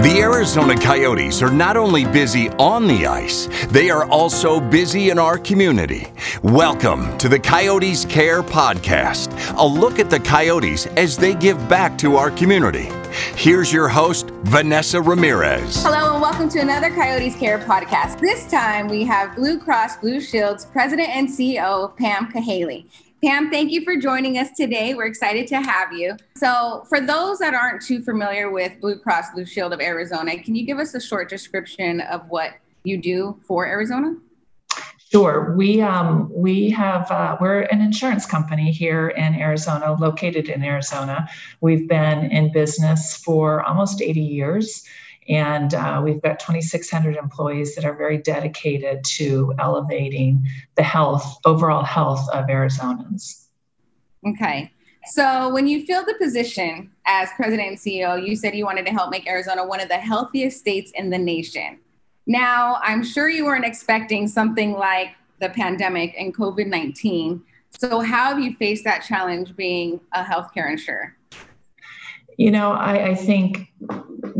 The 0.00 0.20
Arizona 0.22 0.80
Coyotes 0.80 1.42
are 1.42 1.52
not 1.52 1.76
only 1.76 2.06
busy 2.06 2.48
on 2.52 2.88
the 2.88 3.06
ice, 3.06 3.50
they 3.66 3.90
are 3.90 4.08
also 4.08 4.58
busy 4.58 5.10
in 5.10 5.18
our 5.18 5.36
community. 5.36 6.06
Welcome 6.42 7.18
to 7.18 7.28
the 7.28 7.38
Coyotes 7.38 8.06
Care 8.06 8.42
Podcast, 8.42 9.30
a 9.58 9.62
look 9.62 9.98
at 9.98 10.08
the 10.08 10.18
Coyotes 10.18 10.86
as 10.86 11.18
they 11.18 11.34
give 11.34 11.68
back 11.68 11.98
to 11.98 12.16
our 12.16 12.30
community. 12.30 12.88
Here's 13.36 13.70
your 13.70 13.88
host, 13.88 14.30
Vanessa 14.44 15.02
Ramirez. 15.02 15.82
Hello, 15.82 16.14
and 16.14 16.22
welcome 16.22 16.48
to 16.48 16.60
another 16.60 16.88
Coyotes 16.88 17.36
Care 17.36 17.58
podcast. 17.58 18.20
This 18.20 18.50
time 18.50 18.88
we 18.88 19.04
have 19.04 19.36
Blue 19.36 19.58
Cross 19.58 19.98
Blue 19.98 20.22
Shield's 20.22 20.64
President 20.64 21.10
and 21.10 21.28
CEO, 21.28 21.94
Pam 21.98 22.32
Kehaly. 22.32 22.86
Pam, 23.22 23.50
thank 23.50 23.70
you 23.70 23.84
for 23.84 23.96
joining 23.96 24.38
us 24.38 24.48
today. 24.56 24.94
We're 24.94 25.04
excited 25.04 25.46
to 25.48 25.60
have 25.60 25.92
you. 25.92 26.16
So, 26.36 26.86
for 26.88 27.02
those 27.02 27.38
that 27.40 27.52
aren't 27.52 27.82
too 27.82 28.00
familiar 28.00 28.50
with 28.50 28.80
Blue 28.80 28.98
Cross 28.98 29.32
Blue 29.34 29.44
Shield 29.44 29.74
of 29.74 29.80
Arizona, 29.80 30.42
can 30.42 30.54
you 30.54 30.64
give 30.64 30.78
us 30.78 30.94
a 30.94 31.00
short 31.00 31.28
description 31.28 32.00
of 32.00 32.22
what 32.30 32.52
you 32.82 32.96
do 32.96 33.38
for 33.46 33.66
Arizona? 33.66 34.16
Sure. 35.12 35.54
We 35.54 35.82
um, 35.82 36.30
we 36.32 36.70
have 36.70 37.10
uh, 37.10 37.36
we're 37.42 37.62
an 37.62 37.82
insurance 37.82 38.24
company 38.24 38.72
here 38.72 39.08
in 39.08 39.34
Arizona, 39.34 39.92
located 40.00 40.48
in 40.48 40.62
Arizona. 40.62 41.28
We've 41.60 41.86
been 41.86 42.30
in 42.30 42.52
business 42.52 43.16
for 43.16 43.62
almost 43.64 44.00
80 44.00 44.20
years. 44.20 44.86
And 45.30 45.74
uh, 45.74 46.02
we've 46.04 46.20
got 46.20 46.40
2,600 46.40 47.16
employees 47.16 47.76
that 47.76 47.84
are 47.84 47.94
very 47.94 48.18
dedicated 48.18 49.04
to 49.04 49.54
elevating 49.60 50.44
the 50.74 50.82
health, 50.82 51.38
overall 51.44 51.84
health 51.84 52.28
of 52.32 52.46
Arizonans. 52.46 53.46
Okay. 54.26 54.72
So, 55.06 55.48
when 55.54 55.66
you 55.66 55.86
filled 55.86 56.06
the 56.06 56.14
position 56.20 56.90
as 57.06 57.30
president 57.36 57.68
and 57.68 57.78
CEO, 57.78 58.26
you 58.26 58.36
said 58.36 58.54
you 58.54 58.66
wanted 58.66 58.84
to 58.86 58.92
help 58.92 59.10
make 59.10 59.26
Arizona 59.26 59.64
one 59.64 59.80
of 59.80 59.88
the 59.88 59.96
healthiest 59.96 60.58
states 60.58 60.92
in 60.94 61.08
the 61.08 61.16
nation. 61.16 61.78
Now, 62.26 62.78
I'm 62.82 63.02
sure 63.02 63.28
you 63.28 63.46
weren't 63.46 63.64
expecting 63.64 64.28
something 64.28 64.72
like 64.72 65.12
the 65.40 65.48
pandemic 65.48 66.14
and 66.18 66.36
COVID 66.36 66.66
19. 66.66 67.40
So, 67.78 68.00
how 68.00 68.30
have 68.30 68.40
you 68.40 68.54
faced 68.56 68.84
that 68.84 69.04
challenge 69.04 69.56
being 69.56 70.00
a 70.12 70.22
healthcare 70.22 70.70
insurer? 70.70 71.16
You 72.36 72.50
know, 72.50 72.72
I, 72.72 73.10
I 73.10 73.14
think 73.14 73.72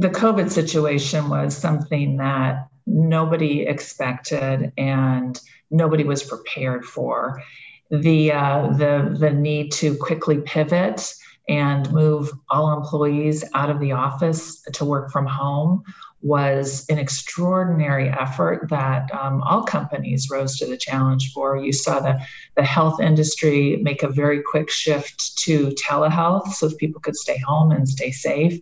the 0.00 0.08
COVID 0.08 0.50
situation 0.50 1.28
was 1.28 1.54
something 1.54 2.16
that 2.16 2.68
nobody 2.86 3.66
expected 3.66 4.72
and 4.78 5.38
nobody 5.70 6.04
was 6.04 6.22
prepared 6.22 6.86
for. 6.86 7.42
The 7.90 8.32
uh, 8.32 8.68
the 8.78 9.14
the 9.18 9.30
need 9.30 9.72
to 9.72 9.96
quickly 9.96 10.38
pivot 10.38 11.14
and 11.50 11.92
move 11.92 12.32
all 12.48 12.72
employees 12.72 13.44
out 13.54 13.68
of 13.68 13.78
the 13.78 13.92
office 13.92 14.62
to 14.72 14.84
work 14.86 15.10
from 15.10 15.26
home 15.26 15.82
was 16.22 16.84
an 16.90 16.98
extraordinary 16.98 18.08
effort 18.08 18.68
that 18.68 19.12
um, 19.14 19.42
all 19.42 19.62
companies 19.62 20.28
rose 20.30 20.58
to 20.58 20.66
the 20.66 20.77
challenge 20.77 21.32
for. 21.32 21.56
You 21.56 21.72
saw 21.72 22.00
the, 22.00 22.20
the 22.56 22.62
health 22.62 23.00
industry 23.00 23.78
make 23.82 24.02
a 24.02 24.08
very 24.08 24.42
quick 24.42 24.70
shift 24.70 25.38
to 25.38 25.68
telehealth 25.70 26.48
so 26.48 26.70
people 26.77 27.00
could 27.00 27.16
stay 27.16 27.38
home 27.38 27.72
and 27.72 27.88
stay 27.88 28.10
safe. 28.10 28.60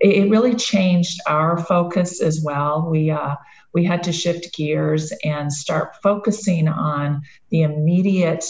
It, 0.00 0.26
really 0.26 0.56
changed 0.56 1.20
our 1.28 1.56
focus 1.56 2.20
as 2.20 2.42
well. 2.42 2.88
We, 2.90 3.10
uh, 3.10 3.36
we 3.72 3.84
had 3.84 4.02
to 4.04 4.12
shift 4.12 4.52
gears 4.56 5.12
and 5.22 5.52
start 5.52 5.94
focusing 6.02 6.66
on 6.66 7.22
the 7.50 7.62
immediate 7.62 8.44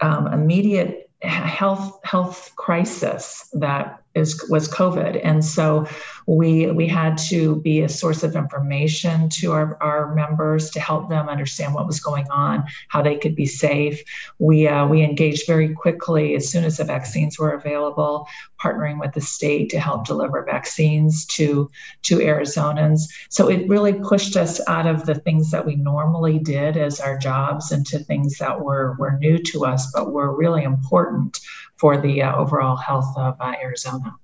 um, 0.00 0.26
immediate 0.26 1.10
health 1.22 1.98
health 2.04 2.52
crisis 2.56 3.48
that 3.54 4.02
is 4.16 4.42
was 4.48 4.68
COVID, 4.68 5.20
and 5.22 5.44
so 5.44 5.86
we 6.26 6.70
we 6.72 6.86
had 6.88 7.16
to 7.18 7.56
be 7.56 7.82
a 7.82 7.88
source 7.88 8.22
of 8.22 8.34
information 8.34 9.28
to 9.28 9.52
our, 9.52 9.80
our 9.80 10.14
members 10.14 10.70
to 10.70 10.80
help 10.80 11.08
them 11.08 11.28
understand 11.28 11.74
what 11.74 11.86
was 11.86 12.00
going 12.00 12.26
on, 12.30 12.64
how 12.88 13.00
they 13.02 13.16
could 13.16 13.36
be 13.36 13.46
safe. 13.46 14.02
We 14.38 14.66
uh, 14.66 14.86
we 14.88 15.02
engaged 15.02 15.46
very 15.46 15.72
quickly 15.74 16.34
as 16.34 16.50
soon 16.50 16.64
as 16.64 16.78
the 16.78 16.84
vaccines 16.84 17.38
were 17.38 17.52
available, 17.52 18.26
partnering 18.60 18.98
with 18.98 19.12
the 19.12 19.20
state 19.20 19.70
to 19.70 19.78
help 19.78 20.06
deliver 20.06 20.42
vaccines 20.42 21.26
to 21.26 21.70
to 22.02 22.18
Arizonans. 22.18 23.02
So 23.28 23.48
it 23.48 23.68
really 23.68 23.92
pushed 23.92 24.36
us 24.36 24.60
out 24.66 24.86
of 24.86 25.06
the 25.06 25.14
things 25.14 25.50
that 25.50 25.66
we 25.66 25.76
normally 25.76 26.38
did 26.38 26.76
as 26.76 27.00
our 27.00 27.16
jobs 27.18 27.70
into 27.70 27.98
things 27.98 28.38
that 28.38 28.60
were 28.60 28.96
were 28.98 29.18
new 29.18 29.38
to 29.38 29.64
us, 29.64 29.92
but 29.92 30.12
were 30.12 30.36
really 30.36 30.64
important 30.64 31.38
for 31.76 31.96
the 31.96 32.22
uh, 32.22 32.36
overall 32.36 32.76
health 32.76 33.12
of 33.16 33.36
uh, 33.40 33.52
Arizona. 33.62 34.14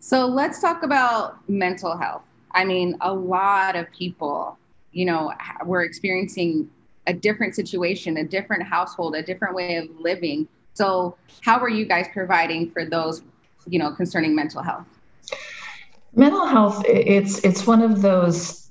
So 0.00 0.26
let's 0.26 0.60
talk 0.60 0.82
about 0.82 1.48
mental 1.48 1.96
health. 1.96 2.22
I 2.52 2.64
mean, 2.64 2.96
a 3.00 3.12
lot 3.12 3.76
of 3.76 3.90
people, 3.92 4.58
you 4.92 5.04
know, 5.04 5.32
were 5.64 5.82
experiencing 5.82 6.68
a 7.06 7.12
different 7.12 7.54
situation, 7.54 8.16
a 8.16 8.24
different 8.24 8.62
household, 8.62 9.14
a 9.14 9.22
different 9.22 9.54
way 9.54 9.76
of 9.76 9.88
living. 9.98 10.46
So, 10.74 11.16
how 11.40 11.58
are 11.58 11.68
you 11.68 11.84
guys 11.84 12.06
providing 12.12 12.70
for 12.70 12.84
those, 12.84 13.22
you 13.66 13.78
know, 13.78 13.92
concerning 13.92 14.34
mental 14.34 14.62
health? 14.62 14.86
Mental 16.14 16.46
health, 16.46 16.84
it's 16.86 17.38
it's 17.44 17.66
one 17.66 17.82
of 17.82 18.02
those 18.02 18.62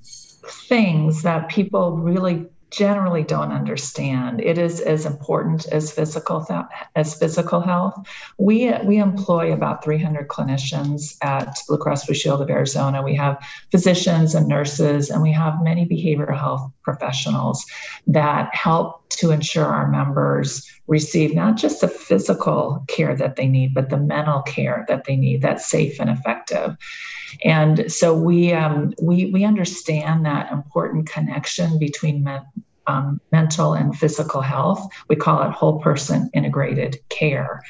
things 0.68 1.22
that 1.22 1.48
people 1.48 1.96
really 1.96 2.46
generally 2.72 3.22
don't 3.22 3.52
understand. 3.52 4.40
It 4.40 4.58
is 4.58 4.80
as 4.80 5.06
important 5.06 5.66
as 5.66 5.92
physical 5.92 6.44
th- 6.44 6.64
as 6.96 7.14
physical 7.14 7.60
health. 7.60 7.94
We 8.38 8.72
we 8.84 8.98
employ 8.98 9.52
about 9.52 9.84
300 9.84 10.28
clinicians 10.28 11.16
at 11.22 11.56
Blue 11.68 11.78
Cross 11.78 12.06
Blue 12.06 12.14
Shield 12.14 12.40
of 12.40 12.50
Arizona. 12.50 13.02
We 13.02 13.14
have 13.16 13.44
physicians 13.70 14.34
and 14.34 14.48
nurses, 14.48 15.10
and 15.10 15.22
we 15.22 15.32
have 15.32 15.62
many 15.62 15.86
behavioral 15.86 16.38
health 16.38 16.72
professionals 16.82 17.64
that 18.06 18.54
help 18.54 19.01
to 19.16 19.30
ensure 19.30 19.64
our 19.64 19.88
members 19.88 20.68
receive 20.86 21.34
not 21.34 21.56
just 21.56 21.80
the 21.80 21.88
physical 21.88 22.84
care 22.88 23.14
that 23.16 23.36
they 23.36 23.46
need, 23.46 23.74
but 23.74 23.90
the 23.90 23.96
mental 23.96 24.42
care 24.42 24.84
that 24.88 25.04
they 25.04 25.16
need 25.16 25.42
that's 25.42 25.68
safe 25.68 26.00
and 26.00 26.10
effective. 26.10 26.76
And 27.44 27.90
so 27.90 28.14
we 28.14 28.52
um, 28.52 28.92
we 29.00 29.26
we 29.26 29.44
understand 29.44 30.26
that 30.26 30.52
important 30.52 31.08
connection 31.08 31.78
between 31.78 32.24
um, 32.86 33.20
mental 33.30 33.74
and 33.74 33.96
physical 33.96 34.40
health. 34.40 34.86
We 35.08 35.16
call 35.16 35.42
it 35.42 35.50
whole 35.50 35.80
person 35.80 36.30
integrated 36.34 36.98
care. 37.08 37.62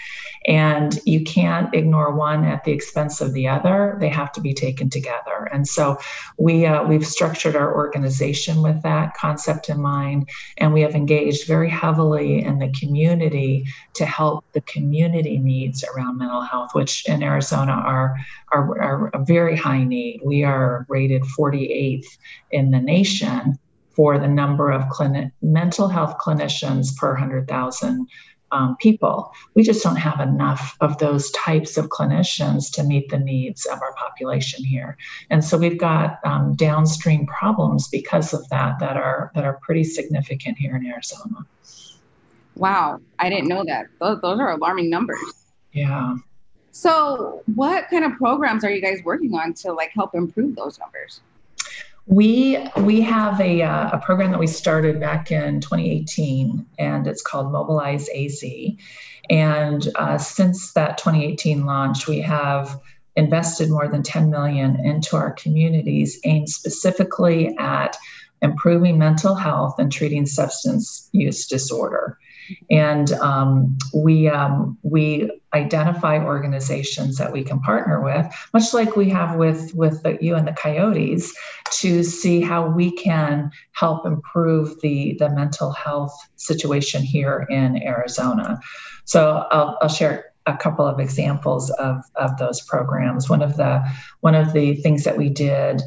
And 0.46 0.98
you 1.06 1.22
can't 1.22 1.72
ignore 1.74 2.14
one 2.14 2.44
at 2.44 2.64
the 2.64 2.72
expense 2.72 3.20
of 3.20 3.32
the 3.32 3.46
other. 3.46 3.96
They 4.00 4.08
have 4.08 4.32
to 4.32 4.40
be 4.40 4.54
taken 4.54 4.90
together. 4.90 5.48
And 5.52 5.68
so 5.68 5.98
we, 6.36 6.66
uh, 6.66 6.84
we've 6.84 7.06
structured 7.06 7.54
our 7.54 7.74
organization 7.74 8.62
with 8.62 8.82
that 8.82 9.14
concept 9.14 9.68
in 9.68 9.80
mind. 9.80 10.28
And 10.58 10.72
we 10.72 10.80
have 10.80 10.94
engaged 10.94 11.46
very 11.46 11.70
heavily 11.70 12.42
in 12.42 12.58
the 12.58 12.72
community 12.78 13.66
to 13.94 14.04
help 14.04 14.44
the 14.52 14.62
community 14.62 15.38
needs 15.38 15.84
around 15.84 16.18
mental 16.18 16.42
health, 16.42 16.70
which 16.74 17.08
in 17.08 17.22
Arizona 17.22 17.72
are, 17.72 18.16
are, 18.52 18.80
are 18.80 19.08
a 19.14 19.24
very 19.24 19.56
high 19.56 19.84
need. 19.84 20.20
We 20.24 20.42
are 20.42 20.86
rated 20.88 21.22
48th 21.22 22.06
in 22.50 22.70
the 22.70 22.80
nation 22.80 23.58
for 23.94 24.18
the 24.18 24.28
number 24.28 24.70
of 24.70 24.88
clinic, 24.88 25.32
mental 25.42 25.88
health 25.88 26.16
clinicians 26.18 26.96
per 26.96 27.12
100,000 27.12 28.08
um, 28.52 28.76
people. 28.78 29.32
We 29.54 29.62
just 29.62 29.82
don't 29.82 29.96
have 29.96 30.20
enough 30.20 30.76
of 30.80 30.98
those 30.98 31.30
types 31.32 31.76
of 31.76 31.88
clinicians 31.88 32.70
to 32.74 32.82
meet 32.84 33.08
the 33.08 33.18
needs 33.18 33.66
of 33.66 33.80
our 33.80 33.94
population 33.94 34.62
here, 34.64 34.96
and 35.30 35.42
so 35.44 35.56
we've 35.56 35.78
got 35.78 36.18
um, 36.24 36.54
downstream 36.54 37.26
problems 37.26 37.88
because 37.88 38.34
of 38.34 38.46
that 38.50 38.78
that 38.78 38.96
are 38.96 39.32
that 39.34 39.44
are 39.44 39.58
pretty 39.62 39.84
significant 39.84 40.58
here 40.58 40.76
in 40.76 40.86
Arizona. 40.86 41.46
Wow, 42.54 43.00
I 43.18 43.30
didn't 43.30 43.48
know 43.48 43.64
that. 43.66 43.86
Those, 43.98 44.20
those 44.20 44.38
are 44.38 44.50
alarming 44.50 44.90
numbers. 44.90 45.18
Yeah. 45.72 46.16
So, 46.70 47.42
what 47.54 47.88
kind 47.88 48.04
of 48.04 48.12
programs 48.12 48.64
are 48.64 48.70
you 48.70 48.80
guys 48.80 49.00
working 49.04 49.34
on 49.34 49.54
to 49.54 49.72
like 49.72 49.90
help 49.94 50.14
improve 50.14 50.56
those 50.56 50.78
numbers? 50.78 51.20
We 52.06 52.58
we 52.78 53.00
have 53.02 53.40
a, 53.40 53.62
uh, 53.62 53.90
a 53.92 53.98
program 53.98 54.32
that 54.32 54.40
we 54.40 54.48
started 54.48 54.98
back 54.98 55.30
in 55.30 55.60
2018, 55.60 56.66
and 56.78 57.06
it's 57.06 57.22
called 57.22 57.52
Mobilize 57.52 58.08
AZ. 58.08 58.42
And 59.30 59.88
uh, 59.94 60.18
since 60.18 60.72
that 60.72 60.98
2018 60.98 61.64
launch, 61.64 62.08
we 62.08 62.20
have 62.20 62.80
invested 63.14 63.70
more 63.70 63.88
than 63.88 64.02
10 64.02 64.30
million 64.30 64.84
into 64.84 65.16
our 65.16 65.32
communities, 65.32 66.18
aimed 66.24 66.48
specifically 66.48 67.56
at 67.58 67.96
improving 68.40 68.98
mental 68.98 69.34
health 69.34 69.78
and 69.78 69.92
treating 69.92 70.26
substance 70.26 71.08
use 71.12 71.46
disorder. 71.46 72.18
And 72.70 73.12
um, 73.14 73.78
we 73.94 74.28
um, 74.28 74.78
we 74.82 75.30
identify 75.54 76.18
organizations 76.18 77.16
that 77.18 77.32
we 77.32 77.44
can 77.44 77.60
partner 77.60 78.02
with, 78.02 78.26
much 78.54 78.72
like 78.72 78.96
we 78.96 79.08
have 79.10 79.36
with 79.36 79.74
with 79.74 80.02
the, 80.02 80.18
you 80.20 80.34
and 80.34 80.46
the 80.46 80.52
Coyotes, 80.52 81.34
to 81.80 82.02
see 82.02 82.40
how 82.40 82.66
we 82.66 82.92
can 82.92 83.50
help 83.72 84.06
improve 84.06 84.80
the 84.80 85.14
the 85.18 85.30
mental 85.30 85.72
health 85.72 86.16
situation 86.36 87.02
here 87.02 87.46
in 87.50 87.82
Arizona. 87.82 88.60
So 89.04 89.46
I'll, 89.50 89.78
I'll 89.82 89.88
share 89.88 90.32
a 90.46 90.56
couple 90.56 90.86
of 90.86 90.98
examples 90.98 91.70
of, 91.70 92.02
of 92.16 92.36
those 92.38 92.60
programs. 92.62 93.30
One 93.30 93.42
of 93.42 93.56
the 93.56 93.82
one 94.20 94.34
of 94.34 94.52
the 94.52 94.76
things 94.76 95.04
that 95.04 95.16
we 95.16 95.28
did 95.28 95.82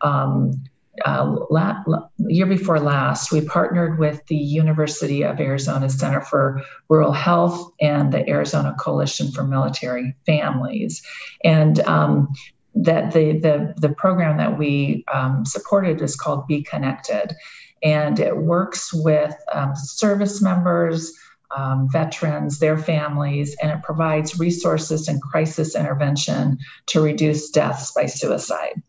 um, 0.00 0.64
uh, 1.04 1.36
la- 1.50 1.82
la- 1.86 2.08
year 2.18 2.46
before 2.46 2.80
last, 2.80 3.32
we 3.32 3.40
partnered 3.40 3.98
with 3.98 4.24
the 4.26 4.36
University 4.36 5.22
of 5.22 5.40
Arizona 5.40 5.88
Center 5.88 6.20
for 6.20 6.62
Rural 6.88 7.12
Health 7.12 7.72
and 7.80 8.12
the 8.12 8.28
Arizona 8.28 8.74
Coalition 8.78 9.30
for 9.32 9.44
Military 9.44 10.14
Families, 10.26 11.02
and 11.44 11.80
um, 11.80 12.28
that 12.74 13.12
the, 13.12 13.38
the 13.38 13.74
the 13.76 13.94
program 13.94 14.36
that 14.38 14.58
we 14.58 15.04
um, 15.12 15.44
supported 15.44 16.00
is 16.00 16.16
called 16.16 16.46
Be 16.46 16.62
Connected, 16.62 17.34
and 17.82 18.20
it 18.20 18.36
works 18.36 18.92
with 18.92 19.34
um, 19.52 19.74
service 19.74 20.40
members 20.40 21.12
um, 21.56 21.88
veterans, 21.90 22.58
their 22.58 22.78
families, 22.78 23.56
and 23.60 23.70
it 23.70 23.82
provides 23.82 24.38
resources 24.38 25.08
and 25.08 25.20
crisis 25.20 25.74
intervention 25.74 26.58
to 26.86 27.00
reduce 27.00 27.50
deaths 27.50 27.92
by 27.92 28.06
suicide. 28.06 28.80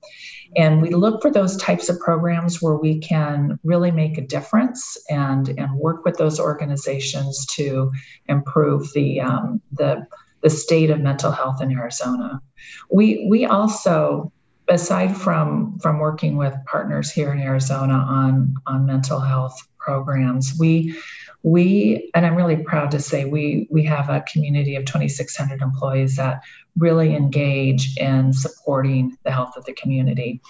And 0.55 0.81
we 0.81 0.89
look 0.89 1.21
for 1.21 1.31
those 1.31 1.55
types 1.57 1.89
of 1.89 1.99
programs 1.99 2.61
where 2.61 2.75
we 2.75 2.99
can 2.99 3.59
really 3.63 3.91
make 3.91 4.17
a 4.17 4.21
difference 4.21 4.97
and, 5.09 5.49
and 5.49 5.73
work 5.75 6.03
with 6.03 6.17
those 6.17 6.39
organizations 6.39 7.45
to 7.47 7.91
improve 8.27 8.91
the, 8.93 9.21
um, 9.21 9.61
the, 9.71 10.05
the 10.41 10.49
state 10.49 10.89
of 10.89 10.99
mental 10.99 11.31
health 11.31 11.61
in 11.61 11.71
Arizona. 11.71 12.41
We, 12.89 13.27
we 13.29 13.45
also 13.45 14.31
aside 14.67 15.15
from 15.17 15.77
from 15.79 15.99
working 15.99 16.37
with 16.37 16.55
partners 16.65 17.11
here 17.11 17.33
in 17.33 17.39
Arizona 17.39 17.93
on 17.93 18.55
on 18.65 18.85
mental 18.85 19.19
health 19.19 19.59
programs, 19.77 20.53
we 20.57 20.95
we 21.43 22.09
and 22.13 22.25
i'm 22.25 22.35
really 22.35 22.57
proud 22.57 22.91
to 22.91 22.99
say 22.99 23.25
we 23.25 23.67
we 23.71 23.83
have 23.83 24.09
a 24.09 24.23
community 24.31 24.75
of 24.75 24.85
2600 24.85 25.61
employees 25.61 26.15
that 26.15 26.41
really 26.77 27.15
engage 27.15 27.97
in 27.97 28.31
supporting 28.31 29.17
the 29.23 29.31
health 29.31 29.57
of 29.57 29.65
the 29.65 29.73
community. 29.73 30.41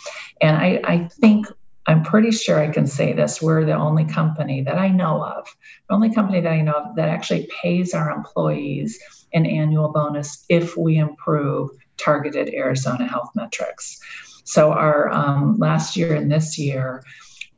And 0.42 0.58
i 0.58 0.82
i 0.84 1.08
think 1.08 1.48
i'm 1.88 2.04
pretty 2.04 2.32
sure 2.32 2.60
i 2.60 2.70
can 2.70 2.88
say 2.88 3.14
this 3.14 3.42
we're 3.42 3.66
the 3.66 3.74
only 3.74 4.06
company 4.06 4.62
that 4.62 4.78
i 4.78 4.90
know 4.90 5.24
of 5.24 5.48
the 5.88 5.96
only 5.96 6.14
company 6.14 6.42
that 6.42 6.52
i 6.52 6.62
know 6.62 6.74
of 6.74 6.96
that 6.96 7.10
actually 7.10 7.50
pays 7.62 7.94
our 7.94 8.12
employees 8.12 9.00
an 9.34 9.46
annual 9.46 9.92
bonus 9.92 10.46
if 10.50 10.78
we 10.78 10.98
improve 10.98 11.70
targeted 11.98 12.54
arizona 12.54 13.08
health 13.08 13.30
metrics. 13.36 14.00
So 14.44 14.72
our 14.72 15.10
um, 15.10 15.58
last 15.60 15.96
year 15.96 16.16
and 16.16 16.32
this 16.32 16.58
year 16.58 17.04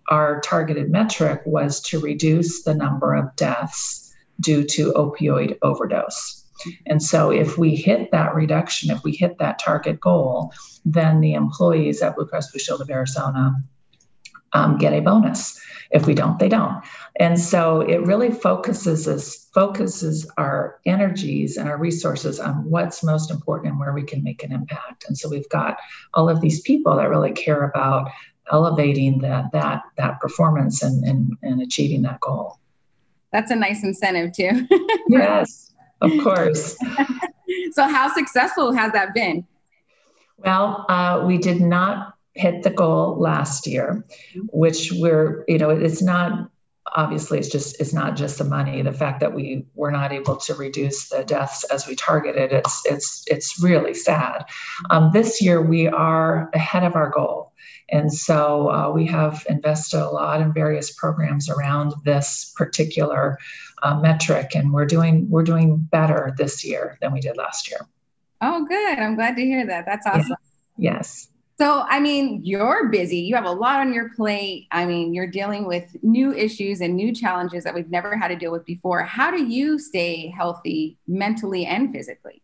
our 0.09 0.41
targeted 0.41 0.89
metric 0.89 1.41
was 1.45 1.79
to 1.81 1.99
reduce 1.99 2.63
the 2.63 2.75
number 2.75 3.13
of 3.13 3.35
deaths 3.35 4.13
due 4.39 4.63
to 4.63 4.91
opioid 4.93 5.57
overdose. 5.61 6.43
And 6.85 7.01
so, 7.01 7.29
if 7.29 7.57
we 7.57 7.75
hit 7.75 8.11
that 8.11 8.35
reduction, 8.35 8.91
if 8.91 9.03
we 9.03 9.11
hit 9.11 9.37
that 9.39 9.59
target 9.59 9.99
goal, 9.99 10.53
then 10.85 11.19
the 11.19 11.33
employees 11.33 12.01
at 12.01 12.15
Blue 12.15 12.25
Cross 12.25 12.51
Blue 12.51 12.59
Shield 12.59 12.81
of 12.81 12.89
Arizona 12.89 13.55
um, 14.53 14.77
get 14.77 14.93
a 14.93 15.01
bonus. 15.01 15.59
If 15.91 16.07
we 16.07 16.13
don't, 16.13 16.39
they 16.39 16.47
don't. 16.47 16.83
And 17.19 17.39
so, 17.39 17.81
it 17.81 18.05
really 18.05 18.31
focuses 18.31 19.07
us, 19.07 19.49
focuses 19.53 20.29
our 20.37 20.79
energies 20.85 21.57
and 21.57 21.67
our 21.67 21.77
resources 21.77 22.39
on 22.39 22.69
what's 22.69 23.03
most 23.03 23.29
important 23.29 23.71
and 23.71 23.79
where 23.79 23.93
we 23.93 24.03
can 24.03 24.23
make 24.23 24.43
an 24.43 24.53
impact. 24.53 25.05
And 25.07 25.17
so, 25.17 25.27
we've 25.29 25.49
got 25.49 25.77
all 26.13 26.29
of 26.29 26.39
these 26.39 26.61
people 26.61 26.95
that 26.95 27.09
really 27.09 27.31
care 27.31 27.63
about 27.63 28.09
elevating 28.51 29.19
that 29.19 29.51
that 29.53 29.83
that 29.97 30.19
performance 30.19 30.83
and 30.83 31.03
and, 31.03 31.37
and 31.41 31.61
achieving 31.61 32.01
that 32.03 32.19
goal. 32.19 32.59
That's 33.31 33.51
a 33.51 33.55
nice 33.55 33.83
incentive 33.83 34.33
too. 34.33 34.67
Yes 35.09 35.63
of 36.03 36.11
course. 36.21 36.77
So 37.71 37.87
how 37.87 38.13
successful 38.13 38.73
has 38.73 38.91
that 38.91 39.13
been? 39.13 39.45
Well 40.37 40.85
uh, 40.89 41.23
we 41.25 41.37
did 41.37 41.61
not 41.61 42.13
hit 42.33 42.63
the 42.63 42.69
goal 42.69 43.19
last 43.19 43.67
year 43.67 44.03
which 44.51 44.91
we're 44.91 45.45
you 45.47 45.59
know 45.59 45.69
it's 45.69 46.01
not 46.01 46.49
obviously 46.95 47.37
it's 47.39 47.47
just 47.47 47.79
it's 47.79 47.93
not 47.93 48.15
just 48.15 48.37
the 48.37 48.43
money. 48.43 48.81
The 48.81 48.91
fact 48.91 49.19
that 49.21 49.33
we 49.33 49.65
were 49.75 49.91
not 49.91 50.11
able 50.11 50.35
to 50.37 50.53
reduce 50.55 51.09
the 51.09 51.23
deaths 51.23 51.63
as 51.65 51.87
we 51.87 51.95
targeted 51.95 52.51
it's 52.51 52.81
it's 52.85 53.23
it's 53.27 53.63
really 53.63 53.93
sad. 53.93 54.45
Um, 54.89 55.11
this 55.13 55.41
year 55.41 55.61
we 55.61 55.87
are 55.87 56.49
ahead 56.53 56.83
of 56.83 56.95
our 56.95 57.09
goal 57.09 57.52
and 57.93 58.11
so 58.11 58.71
uh, 58.71 58.89
we 58.89 59.05
have 59.05 59.45
invested 59.47 60.01
a 60.01 60.09
lot 60.09 60.41
in 60.41 60.51
various 60.51 60.91
programs 60.95 61.47
around 61.47 61.93
this 62.03 62.51
particular 62.57 63.37
uh, 63.83 63.99
metric, 63.99 64.55
and 64.55 64.73
we're 64.73 64.87
doing 64.87 65.29
we're 65.29 65.43
doing 65.43 65.77
better 65.77 66.33
this 66.35 66.65
year 66.65 66.97
than 67.01 67.13
we 67.13 67.19
did 67.19 67.37
last 67.37 67.69
year. 67.69 67.81
Oh, 68.41 68.65
good! 68.65 68.97
I'm 68.97 69.13
glad 69.13 69.35
to 69.35 69.43
hear 69.43 69.65
that. 69.67 69.85
That's 69.85 70.07
awesome. 70.07 70.35
Yeah. 70.75 70.93
Yes. 70.95 71.29
So, 71.59 71.85
I 71.87 71.99
mean, 71.99 72.41
you're 72.43 72.89
busy. 72.89 73.17
You 73.17 73.35
have 73.35 73.45
a 73.45 73.51
lot 73.51 73.79
on 73.79 73.93
your 73.93 74.09
plate. 74.15 74.67
I 74.71 74.87
mean, 74.87 75.13
you're 75.13 75.27
dealing 75.27 75.67
with 75.67 75.95
new 76.01 76.33
issues 76.33 76.81
and 76.81 76.95
new 76.95 77.13
challenges 77.13 77.63
that 77.63 77.75
we've 77.75 77.91
never 77.91 78.17
had 78.17 78.29
to 78.29 78.35
deal 78.35 78.51
with 78.51 78.65
before. 78.65 79.03
How 79.03 79.29
do 79.29 79.45
you 79.45 79.77
stay 79.77 80.33
healthy 80.35 80.97
mentally 81.07 81.67
and 81.67 81.93
physically? 81.93 82.41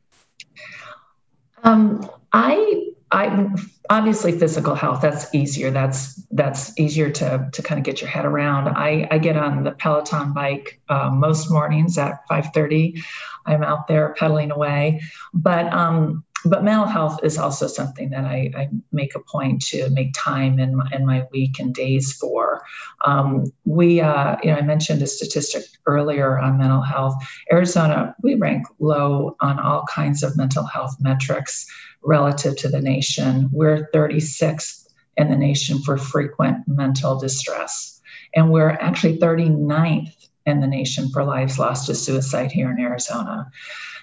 Um, 1.63 2.07
I 2.33 2.91
I 3.11 3.47
obviously 3.89 4.38
physical 4.38 4.75
health 4.75 5.01
that's 5.01 5.33
easier. 5.33 5.71
That's 5.71 6.15
that's 6.31 6.77
easier 6.79 7.09
to 7.09 7.50
to 7.51 7.63
kind 7.63 7.79
of 7.79 7.85
get 7.85 8.01
your 8.01 8.09
head 8.09 8.25
around. 8.25 8.67
I 8.69 9.07
i 9.09 9.17
get 9.17 9.35
on 9.35 9.63
the 9.63 9.71
peloton 9.71 10.33
bike 10.33 10.79
uh, 10.89 11.09
most 11.09 11.50
mornings 11.50 11.97
at 11.97 12.27
5.30 12.29 13.01
i'm 13.45 13.63
out 13.63 13.88
there 13.88 14.13
pedaling 14.17 14.51
away. 14.51 15.01
But 15.33 15.71
um 15.73 16.23
but 16.45 16.63
mental 16.63 16.86
health 16.86 17.19
is 17.24 17.38
also 17.38 17.68
something 17.68 18.09
that 18.12 18.25
I, 18.25 18.51
I 18.56 18.69
make 18.91 19.15
a 19.15 19.19
point 19.19 19.62
to 19.68 19.89
make 19.89 20.13
time 20.13 20.59
in 20.59 20.75
my, 20.75 20.89
in 20.91 21.06
my 21.06 21.27
week 21.31 21.59
and 21.59 21.74
days 21.74 22.13
for. 22.13 22.63
Um, 23.06 23.51
we, 23.65 24.01
uh, 24.01 24.38
you 24.44 24.51
know, 24.51 24.57
I 24.57 24.62
mentioned 24.62 25.01
a 25.01 25.07
statistic 25.07 25.63
earlier 25.86 26.39
on 26.39 26.57
mental 26.57 26.81
health. 26.81 27.15
Arizona, 27.51 28.15
we 28.21 28.36
rank 28.36 28.68
low 28.80 29.36
on 29.41 29.59
all 29.59 29.86
kinds 29.86 30.24
of 30.24 30.38
mental 30.38 30.63
health 30.63 30.95
metrics 31.00 31.65
relative 32.03 32.56
to 32.57 32.69
the 32.69 32.81
nation. 32.81 33.50
We're 33.51 33.89
36th 33.94 34.88
in 35.18 35.30
the 35.30 35.38
nation 35.38 35.80
for 35.80 35.97
frequent 35.97 36.68
mental 36.68 37.19
distress. 37.19 38.00
And 38.35 38.51
we're 38.51 38.69
actually 38.69 39.18
39th 39.18 40.28
in 40.45 40.59
the 40.59 40.68
nation 40.68 41.09
for 41.09 41.24
lives 41.24 41.59
lost 41.59 41.88
to 41.88 41.95
suicide 41.95 42.51
here 42.51 42.71
in 42.71 42.80
Arizona. 42.80 43.50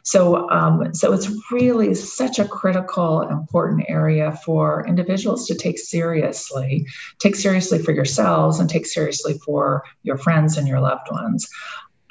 So, 0.02 0.48
um, 0.50 0.94
so 0.94 1.12
it's 1.12 1.28
really 1.50 1.92
such 1.94 2.38
a 2.38 2.46
critical, 2.46 3.22
important 3.22 3.86
area 3.88 4.38
for 4.44 4.86
individuals 4.86 5.48
to 5.48 5.56
take 5.56 5.78
seriously. 5.78 6.86
Take 7.18 7.34
seriously 7.34 7.80
for 7.80 7.90
yourselves 7.90 8.60
and 8.60 8.70
take 8.70 8.86
seriously 8.86 9.36
for 9.44 9.82
your 10.04 10.16
friends 10.16 10.56
and 10.56 10.68
your 10.68 10.80
loved 10.80 11.10
ones. 11.10 11.48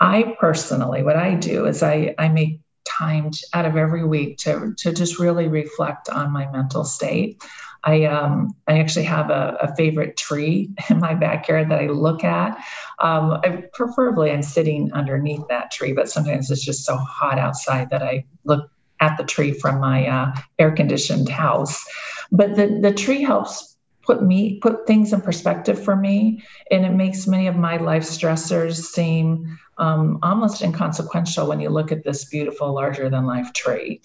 I 0.02 0.36
personally, 0.42 1.04
what 1.04 1.16
I 1.16 1.36
do 1.36 1.66
is 1.66 1.82
I, 1.82 2.14
I 2.18 2.28
make 2.28 2.60
time 2.98 3.32
out 3.54 3.66
of 3.66 3.78
every 3.78 4.06
week 4.06 4.38
to, 4.40 4.74
to 4.78 4.94
just 4.94 5.20
really 5.20 5.48
reflect 5.48 6.10
on 6.10 6.32
my 6.32 6.50
mental 6.52 6.84
state. 6.84 7.42
I 7.86 8.06
um, 8.06 8.56
I 8.68 8.80
actually 8.80 9.06
have 9.06 9.30
a, 9.30 9.58
a, 9.62 9.76
favorite 9.76 10.18
tree 10.18 10.72
in 10.90 11.00
my 11.00 11.14
backyard 11.14 11.70
that 11.70 11.82
I 11.82 11.88
look 11.88 12.24
at. 12.24 12.58
Um, 13.00 13.40
I 13.44 13.64
preferably 13.74 14.32
I'm 14.32 14.42
sitting 14.42 14.92
underneath 14.94 15.48
that 15.50 15.72
tree, 15.72 15.94
but 15.94 16.10
sometimes 16.10 16.50
it's 16.50 16.66
just 16.66 16.84
so 16.84 16.98
hot 16.98 17.38
outside 17.38 17.92
that 17.92 18.02
I 18.02 18.26
look 18.44 18.70
at 19.02 19.18
the 19.18 19.24
tree 19.24 19.52
from 19.52 19.80
my 19.80 20.08
uh, 20.08 20.36
air 20.58 20.72
conditioned 20.72 21.30
house. 21.30 21.86
But 22.32 22.56
the 22.56 22.80
the 22.82 22.94
tree 22.94 23.22
helps 23.22 23.75
put 24.06 24.24
me 24.24 24.60
put 24.60 24.86
things 24.88 25.14
in 25.14 25.22
perspective 25.22 25.82
for 25.82 25.96
me 25.96 26.44
and 26.72 26.86
it 26.86 26.94
makes 26.94 27.28
many 27.28 27.48
of 27.48 27.56
my 27.56 27.78
life 27.78 28.04
stressors 28.04 28.76
seem 28.76 29.58
um, 29.78 30.20
almost 30.24 30.62
inconsequential 30.62 31.48
when 31.48 31.60
you 31.60 31.70
look 31.70 31.92
at 31.92 32.04
this 32.04 32.26
beautiful 32.26 32.74
larger 32.74 33.10
than 33.10 33.26
life 33.26 33.52
tree. 33.54 34.02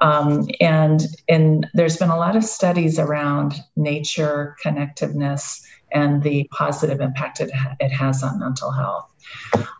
Um, 0.00 0.46
and 0.60 1.02
and 1.28 1.66
there's 1.74 1.96
been 1.96 2.10
a 2.10 2.16
lot 2.16 2.36
of 2.36 2.44
studies 2.44 2.98
around 2.98 3.54
nature 3.76 4.56
connectiveness 4.62 5.62
and 5.92 6.22
the 6.22 6.48
positive 6.50 7.00
impact 7.00 7.40
it, 7.40 7.50
it 7.80 7.90
has 7.90 8.22
on 8.22 8.38
mental 8.38 8.70
health. 8.70 9.10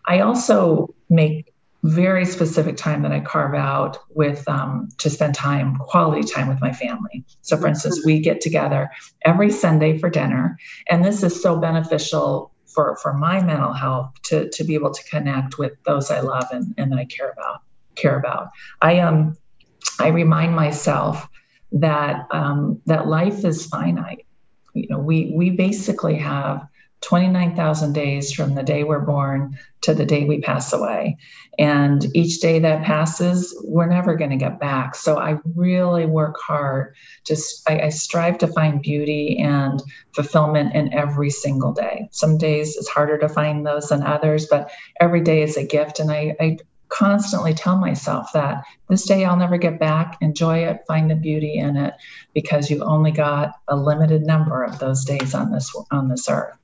I 0.07 0.21
also 0.21 0.95
make 1.11 1.54
very 1.85 2.25
specific 2.25 2.77
time 2.77 3.03
that 3.03 3.13
I 3.13 3.21
carve 3.21 3.55
out 3.55 3.99
with 4.09 4.49
um, 4.49 4.89
to 4.99 5.11
spend 5.11 5.35
time, 5.35 5.77
quality 5.77 6.27
time 6.27 6.49
with 6.49 6.61
my 6.61 6.73
family. 6.73 7.25
So, 7.43 7.59
for 7.59 7.69
instance, 7.69 8.03
we 8.07 8.21
get 8.21 8.41
together 8.41 8.91
every 9.25 9.51
Sunday 9.51 9.99
for 9.99 10.09
dinner, 10.09 10.59
and 10.89 11.05
this 11.05 11.23
is 11.23 11.41
so 11.41 11.61
beneficial 11.61 12.53
for 12.67 12.97
for 13.03 13.13
my 13.13 13.43
mental 13.43 13.75
health 13.75 14.11
to 14.25 14.49
to 14.51 14.65
be 14.65 14.75
able 14.75 14.93
to 14.93 15.05
connect 15.05 15.59
with 15.59 15.73
those 15.85 16.11
I 16.11 16.21
love 16.21 16.47
and, 16.51 16.75
and 16.79 16.95
I 16.95 17.05
care 17.05 17.31
about 17.31 17.61
care 17.97 18.19
about. 18.19 18.49
I 18.81 19.01
um 19.01 19.37
I 20.01 20.09
remind 20.09 20.57
myself 20.57 21.29
that 21.73 22.27
um, 22.31 22.81
that 22.87 23.09
life 23.09 23.45
is 23.45 23.67
finite. 23.67 24.27
You 24.73 24.87
know, 24.89 24.99
we 24.99 25.33
we 25.35 25.51
basically 25.51 26.17
have 26.17 26.67
29,000 27.05 27.93
days 27.93 28.33
from 28.33 28.55
the 28.55 28.63
day 28.63 28.83
we're 28.83 28.99
born 28.99 29.59
to 29.83 29.93
the 29.93 30.07
day 30.07 30.25
we 30.25 30.41
pass 30.41 30.73
away. 30.73 31.19
And 31.59 32.05
each 32.17 32.41
day 32.41 32.59
that 32.61 32.83
passes, 32.83 33.55
we're 33.65 33.87
never 33.87 34.17
going 34.17 34.31
to 34.31 34.37
get 34.37 34.59
back. 34.59 34.95
So 34.95 35.19
I 35.19 35.37
really 35.55 36.07
work 36.07 36.37
hard. 36.41 36.95
Just 37.25 37.69
I, 37.69 37.83
I, 37.83 37.89
strive 37.91 38.39
to 38.39 38.47
find 38.47 38.81
beauty 38.81 39.39
and 39.39 39.83
fulfillment 40.15 40.75
in 40.75 40.95
every 40.95 41.29
single 41.29 41.75
day. 41.75 42.09
Some 42.11 42.39
days 42.39 42.75
it's 42.77 42.89
harder 42.89 43.19
to 43.19 43.29
find 43.29 43.67
those 43.67 43.91
than 43.91 44.03
others, 44.03 44.47
but 44.47 44.71
every 44.99 45.21
day 45.21 45.43
is 45.43 45.59
a 45.59 45.67
gift. 45.67 46.01
And 46.01 46.11
I, 46.11 46.35
I 46.41 46.59
constantly 46.89 47.53
tell 47.53 47.77
myself 47.77 48.33
that 48.33 48.65
this 48.89 49.05
day 49.05 49.27
I'll 49.27 49.37
never 49.37 49.59
get 49.59 49.79
back. 49.79 50.17
Enjoy 50.23 50.59
it, 50.59 50.81
find 50.89 51.11
the 51.11 51.17
beauty 51.17 51.59
in 51.59 51.77
it, 51.77 51.93
because 52.33 52.71
you've 52.71 52.81
only 52.81 53.11
got 53.11 53.53
a 53.69 53.77
limited 53.77 54.23
number 54.23 54.65
of 54.65 54.79
those 54.79 55.05
days 55.05 55.35
on 55.35 55.53
this 55.53 55.71
on 55.91 56.09
this 56.09 56.31
earth. 56.31 56.57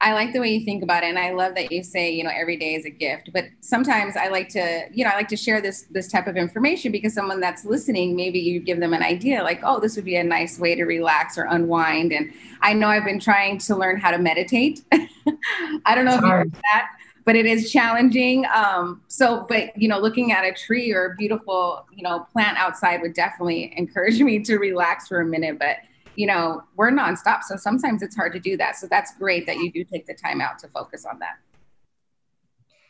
I 0.00 0.12
like 0.12 0.34
the 0.34 0.40
way 0.40 0.52
you 0.52 0.64
think 0.64 0.82
about 0.82 1.04
it, 1.04 1.06
and 1.06 1.18
I 1.18 1.32
love 1.32 1.54
that 1.54 1.72
you 1.72 1.82
say, 1.82 2.10
you 2.10 2.22
know, 2.22 2.30
every 2.34 2.56
day 2.58 2.74
is 2.74 2.84
a 2.84 2.90
gift. 2.90 3.30
But 3.32 3.46
sometimes 3.60 4.14
I 4.14 4.28
like 4.28 4.48
to, 4.50 4.88
you 4.92 5.04
know, 5.04 5.10
I 5.10 5.14
like 5.16 5.28
to 5.28 5.36
share 5.36 5.60
this 5.62 5.82
this 5.90 6.08
type 6.08 6.26
of 6.26 6.36
information 6.36 6.92
because 6.92 7.14
someone 7.14 7.40
that's 7.40 7.64
listening, 7.64 8.14
maybe 8.14 8.38
you 8.38 8.60
give 8.60 8.78
them 8.78 8.92
an 8.92 9.02
idea, 9.02 9.42
like, 9.42 9.60
oh, 9.62 9.80
this 9.80 9.96
would 9.96 10.04
be 10.04 10.16
a 10.16 10.24
nice 10.24 10.58
way 10.58 10.74
to 10.74 10.84
relax 10.84 11.38
or 11.38 11.44
unwind. 11.44 12.12
And 12.12 12.30
I 12.60 12.74
know 12.74 12.88
I've 12.88 13.04
been 13.04 13.20
trying 13.20 13.58
to 13.58 13.76
learn 13.76 13.98
how 13.98 14.10
to 14.10 14.18
meditate. 14.18 14.82
I 14.92 15.94
don't 15.94 16.04
know 16.04 16.12
it's 16.12 16.18
if 16.18 16.24
you 16.24 16.30
heard 16.30 16.52
that, 16.52 16.88
but 17.24 17.34
it 17.34 17.46
is 17.46 17.72
challenging. 17.72 18.44
Um, 18.54 19.00
so, 19.08 19.46
but 19.48 19.76
you 19.80 19.88
know, 19.88 19.98
looking 19.98 20.30
at 20.30 20.44
a 20.44 20.52
tree 20.52 20.92
or 20.92 21.06
a 21.06 21.14
beautiful, 21.16 21.86
you 21.94 22.02
know, 22.02 22.26
plant 22.32 22.58
outside 22.58 23.00
would 23.00 23.14
definitely 23.14 23.72
encourage 23.76 24.20
me 24.20 24.40
to 24.40 24.58
relax 24.58 25.08
for 25.08 25.20
a 25.22 25.26
minute. 25.26 25.58
But 25.58 25.78
you 26.16 26.26
know, 26.26 26.62
we're 26.76 26.90
nonstop. 26.90 27.42
So 27.42 27.56
sometimes 27.56 28.02
it's 28.02 28.16
hard 28.16 28.32
to 28.32 28.40
do 28.40 28.56
that. 28.56 28.76
So 28.76 28.86
that's 28.86 29.14
great 29.16 29.46
that 29.46 29.56
you 29.56 29.70
do 29.70 29.84
take 29.84 30.06
the 30.06 30.14
time 30.14 30.40
out 30.40 30.58
to 30.60 30.68
focus 30.68 31.04
on 31.04 31.18
that. 31.20 31.36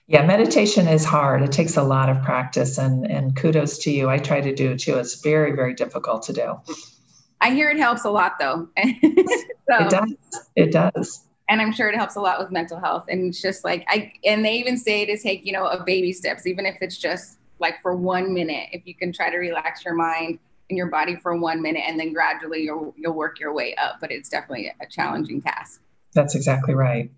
Yeah, 0.09 0.25
meditation 0.25 0.87
is 0.87 1.05
hard. 1.05 1.43
It 1.43 1.51
takes 1.51 1.77
a 1.77 1.83
lot 1.83 2.09
of 2.09 2.23
practice 2.23 2.79
and 2.79 3.11
and 3.11 3.35
kudos 3.35 3.79
to 3.79 3.91
you. 3.91 4.09
I 4.09 4.19
try 4.19 4.41
to 4.41 4.55
do 4.55 4.73
it 4.73 4.79
too. 4.79 4.97
It's 4.99 5.21
very, 5.21 5.53
very 5.53 5.75
difficult 5.75 6.23
to 6.25 6.33
do. 6.33 6.61
I 7.41 7.51
hear 7.51 7.71
it 7.71 7.79
helps 7.79 8.05
a 8.05 8.11
lot 8.11 8.39
though. 8.39 8.69
so, 8.79 8.87
it 9.71 9.91
does. 9.91 10.15
It 10.55 10.73
does. 10.73 11.25
And 11.49 11.61
I'm 11.61 11.73
sure 11.73 11.89
it 11.89 11.97
helps 11.97 12.17
a 12.17 12.21
lot 12.21 12.39
with 12.39 12.53
mental 12.53 12.79
health. 12.79 13.07
And 13.09 13.29
it's 13.29 13.43
just 13.43 13.65
like 13.65 13.85
I 13.89 14.13
and 14.25 14.45
they 14.45 14.55
even 14.55 14.77
say 14.77 15.07
to 15.07 15.19
take, 15.19 15.45
you 15.45 15.53
know, 15.53 15.67
a 15.67 15.83
baby 15.83 16.13
steps, 16.13 16.47
even 16.47 16.67
if 16.67 16.77
it's 16.81 16.99
just 16.99 17.39
like 17.59 17.83
for 17.83 17.97
one 17.97 18.33
minute, 18.33 18.69
if 18.73 18.87
you 18.87 18.95
can 18.95 19.13
try 19.13 19.29
to 19.31 19.39
relax 19.39 19.85
your 19.85 19.95
mind 19.95 20.39
in 20.69 20.77
your 20.77 20.89
body 20.89 21.17
for 21.17 21.37
one 21.37 21.63
minute 21.63 21.83
and 21.87 21.99
then 21.99 22.13
gradually 22.13 22.63
you'll 22.63 22.95
you'll 22.97 23.15
work 23.15 23.39
your 23.39 23.53
way 23.53 23.75
up 23.77 23.97
but 24.01 24.11
it's 24.11 24.29
definitely 24.29 24.73
a 24.81 24.87
challenging 24.87 25.41
task. 25.41 25.83
That's 26.13 26.35
exactly 26.35 26.75
right. 26.75 27.11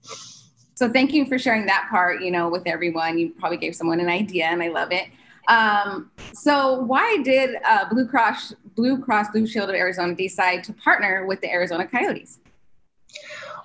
So 0.75 0.89
thank 0.89 1.13
you 1.13 1.27
for 1.27 1.39
sharing 1.39 1.67
that 1.67 1.89
part 1.91 2.23
you 2.23 2.31
know 2.31 2.49
with 2.49 2.67
everyone. 2.67 3.19
You 3.19 3.31
probably 3.39 3.59
gave 3.59 3.75
someone 3.75 4.01
an 4.01 4.09
idea 4.09 4.47
and 4.47 4.63
i 4.63 4.69
love 4.69 4.93
it. 4.93 5.07
Um, 5.49 6.11
so 6.35 6.81
why 6.81 7.23
did 7.23 7.57
uh, 7.67 7.89
blue 7.89 8.07
cross 8.07 8.55
blue 8.77 9.01
cross 9.01 9.29
blue 9.31 9.47
shield 9.47 9.71
of 9.71 9.75
arizona 9.75 10.15
decide 10.15 10.63
to 10.65 10.73
partner 10.73 11.27
with 11.27 11.41
the 11.41 11.51
arizona 11.51 11.87
coyotes 11.87 12.39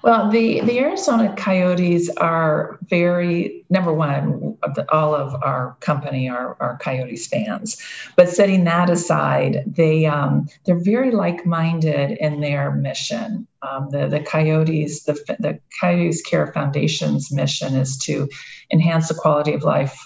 well, 0.04 0.30
the, 0.30 0.60
the 0.62 0.80
Arizona 0.80 1.34
Coyotes 1.38 2.10
are 2.18 2.78
very, 2.90 3.64
number 3.70 3.94
one, 3.94 4.58
all 4.90 5.16
of 5.16 5.34
our 5.42 5.78
company 5.80 6.28
are, 6.28 6.58
are 6.60 6.78
Coyotes 6.80 7.26
fans. 7.26 7.82
But 8.18 8.28
setting 8.28 8.66
that 8.66 8.90
aside, 8.90 9.64
they, 9.66 10.06
um, 10.06 10.50
they're 10.66 10.84
very 10.84 11.12
like 11.12 11.46
minded 11.46 12.18
in 12.20 12.42
their 12.42 12.72
mission. 12.72 13.48
Um, 13.62 13.92
the, 13.92 14.08
the 14.08 14.20
Coyotes, 14.20 15.04
the, 15.04 15.14
the 15.40 15.58
Coyotes 15.80 16.22
Care 16.22 16.52
Foundation's 16.52 17.32
mission 17.32 17.74
is 17.74 17.98
to 18.00 18.28
enhance 18.74 19.08
the 19.08 19.16
quality 19.16 19.54
of 19.54 19.64
life 19.64 19.98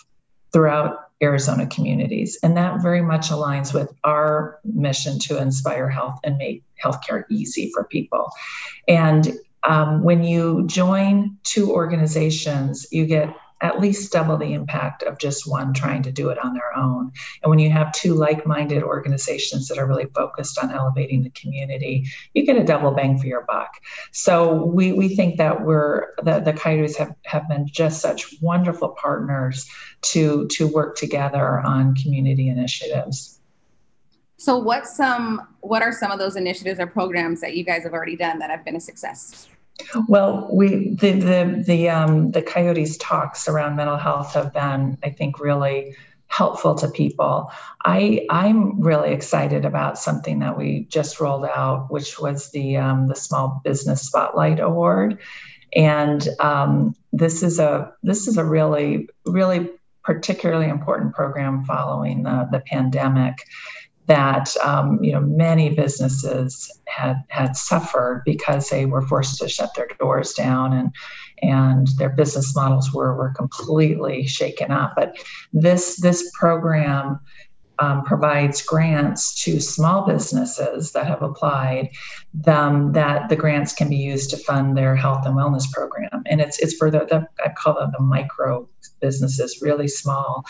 throughout 0.54 1.06
Arizona 1.24 1.66
communities. 1.66 2.38
And 2.44 2.56
that 2.56 2.84
very 2.84 3.02
much 3.02 3.30
aligns 3.30 3.74
with 3.74 3.92
our 4.04 4.60
mission 4.64 5.18
to 5.22 5.42
inspire 5.42 5.90
health 5.90 6.20
and 6.24 6.38
make 6.38 6.64
healthcare 6.84 7.24
easy 7.32 7.72
for 7.74 7.86
people. 7.86 8.30
And 8.88 9.36
um, 9.68 10.04
when 10.04 10.24
you 10.24 10.66
join 10.66 11.38
two 11.44 11.72
organizations, 11.72 12.88
you 12.92 13.06
get 13.06 13.36
at 13.62 13.80
least 13.80 14.12
double 14.12 14.38
the 14.38 14.54
impact 14.54 15.02
of 15.04 15.18
just 15.18 15.50
one 15.50 15.74
trying 15.74 16.04
to 16.04 16.12
do 16.12 16.30
it 16.30 16.38
on 16.38 16.54
their 16.54 16.78
own. 16.78 17.12
And 17.42 17.50
when 17.50 17.58
you 17.58 17.72
have 17.72 17.92
two 17.92 18.14
like 18.14 18.46
minded 18.46 18.84
organizations 18.84 19.68
that 19.68 19.80
are 19.80 19.88
really 19.88 20.06
focused 20.16 20.60
on 20.60 20.72
elevating 20.72 21.24
the 21.24 21.32
community, 21.32 22.06
you 22.34 22.46
get 22.46 22.56
a 22.56 22.64
double 22.64 22.92
bang 22.92 23.18
for 23.18 23.26
your 23.26 23.46
buck. 23.48 23.72
So 24.12 24.64
we, 24.66 24.94
we 24.94 25.16
think 25.16 25.38
that 25.38 25.66
we're, 25.66 26.14
the, 26.24 26.40
the 26.40 26.54
Coyotes 26.54 26.98
have, 26.98 27.16
have 27.26 27.50
been 27.50 27.68
just 27.68 28.00
such 28.00 28.40
wonderful 28.42 28.90
partners 28.90 29.68
to, 30.04 30.48
to 30.50 30.68
work 30.68 30.96
together 30.96 31.60
on 31.62 31.96
community 31.96 32.50
initiatives. 32.50 33.40
So 34.40 34.60
what's 34.60 34.96
some 34.96 35.48
what 35.62 35.82
are 35.82 35.92
some 35.92 36.12
of 36.12 36.20
those 36.20 36.36
initiatives 36.36 36.80
or 36.80 36.86
programs 36.86 37.42
that 37.42 37.58
you 37.58 37.64
guys 37.64 37.82
have 37.84 37.94
already 37.94 38.16
done 38.16 38.38
that 38.38 38.52
have 38.52 38.64
been 38.64 38.76
a 38.76 38.80
success? 38.80 39.50
Well, 40.08 40.50
we 40.52 40.96
the 40.96 41.12
the 41.12 41.64
the 41.66 41.90
um, 41.90 42.32
the 42.32 42.42
Coyotes 42.42 42.98
talks 42.98 43.48
around 43.48 43.76
mental 43.76 43.98
health 43.98 44.34
have 44.34 44.54
been, 44.54 44.98
I 45.04 45.10
think, 45.10 45.40
really 45.40 45.96
helpful 46.28 46.76
to 46.76 46.90
people. 46.90 47.52
I 47.86 48.26
I'm 48.30 48.82
really 48.82 49.12
excited 49.12 49.66
about 49.66 49.98
something 49.98 50.40
that 50.40 50.58
we 50.58 50.86
just 50.90 51.20
rolled 51.20 51.46
out, 51.46 51.92
which 51.92 52.20
was 52.20 52.52
the 52.52 52.78
um, 52.78 53.08
the 53.08 53.16
Small 53.16 53.62
Business 53.64 54.02
Spotlight 54.02 54.60
Award, 54.60 55.20
and 55.74 56.28
um, 56.40 56.96
this 57.14 57.44
is 57.44 57.60
a 57.60 57.94
this 58.04 58.28
is 58.28 58.38
a 58.38 58.46
really 58.46 59.10
really 59.26 59.70
particularly 60.04 60.70
important 60.70 61.14
program 61.14 61.66
following 61.66 62.24
the, 62.24 62.48
the 62.50 62.62
pandemic 62.62 63.36
that 64.08 64.56
um, 64.64 65.04
you 65.04 65.12
know 65.12 65.20
many 65.22 65.70
businesses 65.70 66.72
had 66.98 67.24
had 67.30 67.56
suffered 67.56 68.24
because 68.26 68.70
they 68.70 68.86
were 68.86 69.02
forced 69.02 69.40
to 69.40 69.48
shut 69.48 69.74
their 69.76 69.88
doors 70.00 70.34
down 70.34 70.74
and 70.74 70.94
and 71.42 71.88
their 71.98 72.10
business 72.10 72.56
models 72.56 72.92
were 72.94 73.16
were 73.16 73.32
completely 73.32 74.26
shaken 74.26 74.72
up. 74.72 74.94
But 74.96 75.18
this 75.54 75.98
this 76.02 76.30
program 76.38 77.20
um, 77.80 78.04
provides 78.04 78.62
grants 78.62 79.44
to 79.44 79.60
small 79.60 80.06
businesses 80.06 80.92
that 80.94 81.06
have 81.06 81.22
applied 81.22 81.90
them 82.34 82.92
that 82.94 83.30
the 83.30 83.36
grants 83.36 83.74
can 83.74 83.90
be 83.90 83.98
used 83.98 84.30
to 84.32 84.38
fund 84.38 84.76
their 84.76 84.96
health 84.96 85.26
and 85.26 85.36
wellness 85.36 85.72
program 85.72 86.24
and 86.26 86.42
it's 86.42 86.60
it's 86.60 86.76
for 86.76 86.90
the, 86.90 87.00
the 87.10 87.28
i 87.46 87.50
call 87.50 87.76
them 87.76 87.92
the 87.98 88.04
micro 88.04 88.68
businesses 89.00 89.60
really 89.62 89.88
small 89.88 90.44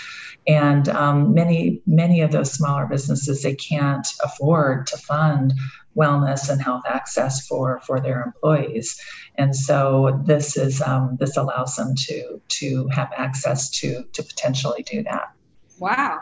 and 0.48 0.88
um, 0.90 1.34
many 1.34 1.82
many 1.86 2.22
of 2.22 2.32
those 2.32 2.52
smaller 2.52 2.86
businesses 2.86 3.42
they 3.42 3.56
can't 3.56 4.08
afford 4.24 4.88
to 4.88 4.98
fund 4.98 5.54
wellness 5.98 6.50
and 6.50 6.62
health 6.62 6.84
access 6.88 7.48
for 7.48 7.80
for 7.82 8.00
their 8.00 8.24
employees 8.24 9.00
and 9.36 9.56
so 9.56 10.22
this 10.26 10.56
is 10.58 10.82
um, 10.82 11.18
this 11.20 11.38
allows 11.38 11.76
them 11.76 11.96
to 11.96 12.40
to 12.48 12.88
have 12.88 13.12
access 13.18 13.70
to 13.70 14.04
to 14.14 14.22
potentially 14.24 14.84
do 14.84 15.04
that 15.04 15.32
wow 15.80 16.20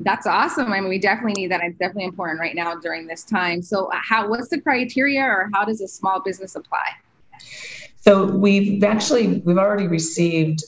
that's 0.00 0.26
awesome. 0.26 0.72
I 0.72 0.80
mean, 0.80 0.90
we 0.90 0.98
definitely 0.98 1.40
need 1.40 1.50
that. 1.50 1.62
It's 1.62 1.78
definitely 1.78 2.04
important 2.04 2.38
right 2.38 2.54
now 2.54 2.74
during 2.74 3.06
this 3.06 3.24
time. 3.24 3.62
So, 3.62 3.86
uh, 3.86 3.96
how 4.06 4.28
what's 4.28 4.48
the 4.48 4.60
criteria, 4.60 5.22
or 5.22 5.48
how 5.54 5.64
does 5.64 5.80
a 5.80 5.88
small 5.88 6.20
business 6.20 6.54
apply? 6.54 6.86
So 8.06 8.24
we've 8.24 8.84
actually 8.84 9.38
we've 9.44 9.58
already 9.58 9.88
received 9.88 10.62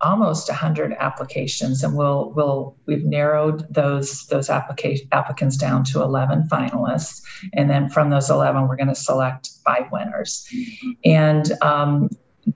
almost 0.00 0.48
100 0.48 0.94
applications 0.98 1.82
and 1.82 1.96
we'll 1.96 2.32
we'll 2.34 2.76
we've 2.86 3.04
narrowed 3.04 3.66
those 3.72 4.26
those 4.26 4.48
application 4.48 5.06
applicants 5.12 5.56
down 5.56 5.84
to 5.84 6.02
11 6.02 6.48
finalists. 6.50 7.22
And 7.52 7.68
then 7.68 7.88
from 7.88 8.10
those 8.10 8.30
11 8.30 8.68
we're 8.68 8.76
going 8.76 8.88
to 8.88 8.94
select 8.94 9.50
five 9.64 9.90
winners. 9.92 10.48
And 11.04 11.52
um, 11.62 12.08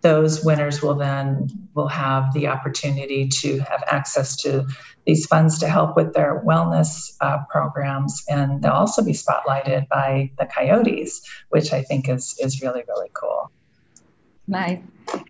those 0.03 0.45
winners 0.45 0.83
will 0.83 0.95
then 0.95 1.49
will 1.75 1.89
have 1.89 2.33
the 2.33 2.47
opportunity 2.47 3.29
to 3.29 3.59
have 3.59 3.83
access 3.87 4.37
to 4.37 4.67
these 5.07 5.27
funds 5.27 5.59
to 5.59 5.69
help 5.69 5.97
with 5.97 6.15
their 6.15 6.43
wellness 6.47 7.13
uh, 7.21 7.39
programs, 7.51 8.23
and 8.29 8.63
they'll 8.63 8.73
also 8.73 9.05
be 9.05 9.13
spotlighted 9.13 9.87
by 9.89 10.31
the 10.39 10.47
Coyotes, 10.47 11.21
which 11.51 11.73
I 11.73 11.83
think 11.83 12.09
is 12.09 12.35
is 12.41 12.63
really 12.63 12.83
really 12.89 13.11
cool. 13.13 13.51
Nice. 14.47 14.81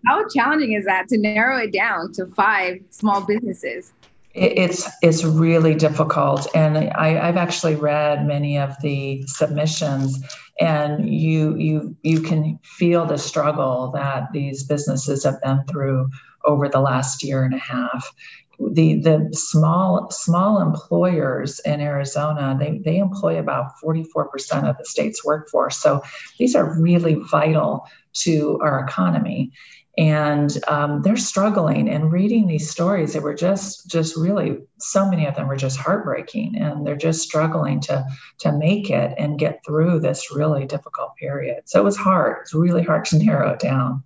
How 0.05 0.27
challenging 0.35 0.73
is 0.73 0.85
that 0.85 1.07
to 1.09 1.17
narrow 1.17 1.57
it 1.57 1.71
down 1.71 2.11
to 2.13 2.25
five 2.27 2.79
small 2.89 3.25
businesses? 3.25 3.93
It's 4.33 4.89
it's 5.01 5.23
really 5.23 5.75
difficult, 5.75 6.47
and 6.53 6.77
I, 6.77 7.25
I've 7.25 7.37
actually 7.37 7.75
read 7.75 8.27
many 8.27 8.57
of 8.57 8.75
the 8.81 9.23
submissions, 9.27 10.21
and 10.59 11.07
you 11.09 11.55
you 11.55 11.95
you 12.03 12.21
can 12.21 12.59
feel 12.63 13.05
the 13.05 13.17
struggle 13.17 13.91
that 13.91 14.33
these 14.33 14.63
businesses 14.63 15.23
have 15.23 15.41
been 15.41 15.63
through 15.69 16.09
over 16.43 16.67
the 16.67 16.81
last 16.81 17.23
year 17.23 17.45
and 17.45 17.53
a 17.53 17.59
half 17.59 18.13
the 18.59 18.95
the 19.01 19.29
small 19.33 20.09
small 20.11 20.61
employers 20.61 21.59
in 21.65 21.81
Arizona 21.81 22.55
they 22.59 22.79
they 22.85 22.97
employ 22.97 23.37
about 23.37 23.71
44% 23.83 24.69
of 24.69 24.77
the 24.77 24.85
state's 24.85 25.25
workforce 25.25 25.77
so 25.77 26.01
these 26.39 26.55
are 26.55 26.79
really 26.79 27.15
vital 27.15 27.85
to 28.15 28.59
our 28.61 28.83
economy. 28.83 29.51
And 29.97 30.51
um, 30.67 31.01
they're 31.03 31.15
struggling 31.15 31.87
and 31.89 32.11
reading 32.11 32.47
these 32.47 32.69
stories 32.69 33.13
that 33.13 33.23
were 33.23 33.33
just 33.33 33.89
just 33.89 34.17
really 34.17 34.57
so 34.77 35.09
many 35.09 35.25
of 35.25 35.35
them 35.35 35.47
were 35.47 35.55
just 35.55 35.79
heartbreaking 35.79 36.57
and 36.57 36.85
they're 36.85 36.97
just 36.97 37.21
struggling 37.21 37.79
to 37.81 38.05
to 38.39 38.51
make 38.51 38.89
it 38.89 39.13
and 39.17 39.39
get 39.39 39.61
through 39.65 40.01
this 40.01 40.35
really 40.35 40.65
difficult 40.65 41.15
period. 41.15 41.61
So 41.65 41.79
it 41.79 41.85
was 41.85 41.95
hard. 41.95 42.39
It's 42.41 42.53
really 42.53 42.83
hard 42.83 43.05
to 43.05 43.17
narrow 43.17 43.51
it 43.51 43.59
down. 43.59 44.03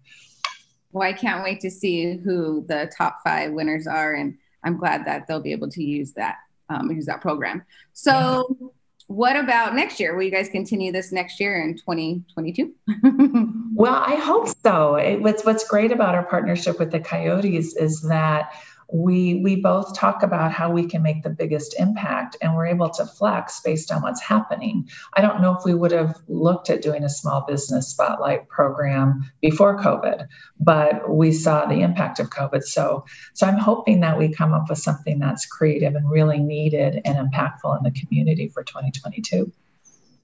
Well 0.92 1.08
i 1.08 1.14
can't 1.14 1.44
wait 1.44 1.60
to 1.62 1.72
see 1.72 2.18
who 2.18 2.66
the 2.68 2.92
top 2.96 3.20
five 3.24 3.52
winners 3.52 3.86
are 3.86 4.16
and 4.16 4.36
i'm 4.64 4.76
glad 4.76 5.06
that 5.06 5.28
they'll 5.28 5.40
be 5.40 5.52
able 5.52 5.70
to 5.70 5.84
use 5.84 6.14
that 6.14 6.38
um, 6.70 6.92
use 6.92 7.06
that 7.08 7.22
program. 7.22 7.64
So 7.94 8.58
yeah 8.60 8.68
what 9.10 9.36
about 9.36 9.74
next 9.74 10.00
year? 10.00 10.16
Will 10.16 10.22
you 10.22 10.30
guys 10.30 10.50
continue 10.50 10.92
this 10.92 11.12
next 11.12 11.40
year 11.40 11.60
in 11.64 11.76
2022? 11.76 12.72
well, 13.74 13.96
I 13.96 14.14
hope 14.14 14.50
so. 14.64 14.96
It, 14.98 15.20
what's 15.20 15.44
what's 15.44 15.68
great 15.68 15.92
about 15.92 16.14
our 16.14 16.22
partnership 16.22 16.78
with 16.78 16.92
the 16.92 17.00
Coyotes 17.00 17.76
is 17.76 18.04
that 18.04 18.54
we 18.92 19.36
we 19.36 19.56
both 19.56 19.96
talk 19.96 20.24
about 20.24 20.52
how 20.52 20.72
we 20.72 20.86
can 20.86 21.04
make 21.04 21.22
the 21.22 21.30
biggest 21.30 21.76
impact 21.80 22.36
and 22.42 22.56
we're 22.56 22.66
able 22.66 22.90
to 22.90 23.06
flex 23.06 23.60
based 23.60 23.92
on 23.92 24.02
what's 24.02 24.22
happening 24.22 24.88
i 25.14 25.22
don't 25.22 25.42
know 25.42 25.56
if 25.56 25.64
we 25.64 25.76
would 25.76 25.92
have 25.92 26.20
looked 26.28 26.70
at 26.70 26.82
doing 26.82 27.04
a 27.04 27.10
small 27.10 27.46
business 27.48 27.90
spotlight 27.90 28.48
program 28.50 29.24
before 29.42 29.80
covid 29.80 30.28
but 30.60 31.10
we 31.10 31.32
saw 31.32 31.66
the 31.66 31.82
impact 31.82 32.20
of 32.20 32.30
covid 32.30 32.64
so 32.64 33.06
so 33.34 33.46
i'm 33.46 33.58
hoping 33.58 34.00
that 34.00 34.18
we 34.18 34.34
come 34.34 34.54
up 34.54 34.68
with 34.70 34.80
something 34.80 35.20
that's 35.20 35.46
creative 35.46 35.94
and 35.94 36.10
really 36.10 36.40
needed 36.40 37.00
and 37.06 37.18
impactful 37.18 37.78
in 37.78 37.84
the 37.84 37.92
community 37.92 38.48
for 38.48 38.64
2022 38.64 39.52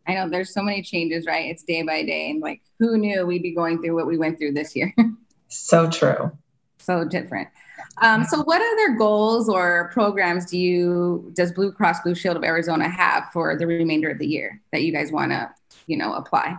I 0.08 0.14
know 0.14 0.30
there's 0.30 0.54
so 0.54 0.62
many 0.62 0.84
changes, 0.84 1.26
right? 1.26 1.50
It's 1.50 1.64
day 1.64 1.82
by 1.82 2.04
day. 2.04 2.30
And 2.30 2.40
like, 2.40 2.62
who 2.78 2.96
knew 2.96 3.26
we'd 3.26 3.42
be 3.42 3.56
going 3.56 3.82
through 3.82 3.96
what 3.96 4.06
we 4.06 4.20
went 4.20 4.38
through 4.38 4.52
this 4.52 4.76
year? 4.76 4.94
so 5.48 5.90
true. 5.90 6.32
So 6.78 7.06
different. 7.06 7.48
Um, 8.02 8.26
so, 8.26 8.44
what 8.44 8.62
other 8.62 8.98
goals 8.98 9.48
or 9.48 9.90
programs 9.94 10.46
do 10.46 10.58
you 10.58 11.32
does 11.34 11.52
Blue 11.52 11.72
Cross 11.72 12.02
Blue 12.02 12.16
Shield 12.16 12.36
of 12.36 12.44
Arizona 12.44 12.90
have 12.90 13.26
for 13.32 13.58
the 13.58 13.66
remainder 13.66 14.10
of 14.10 14.20
the 14.20 14.28
year 14.28 14.62
that 14.72 14.84
you 14.84 14.92
guys 14.92 15.12
want 15.12 15.32
to, 15.32 15.50
you 15.88 15.98
know, 15.98 16.14
apply? 16.14 16.58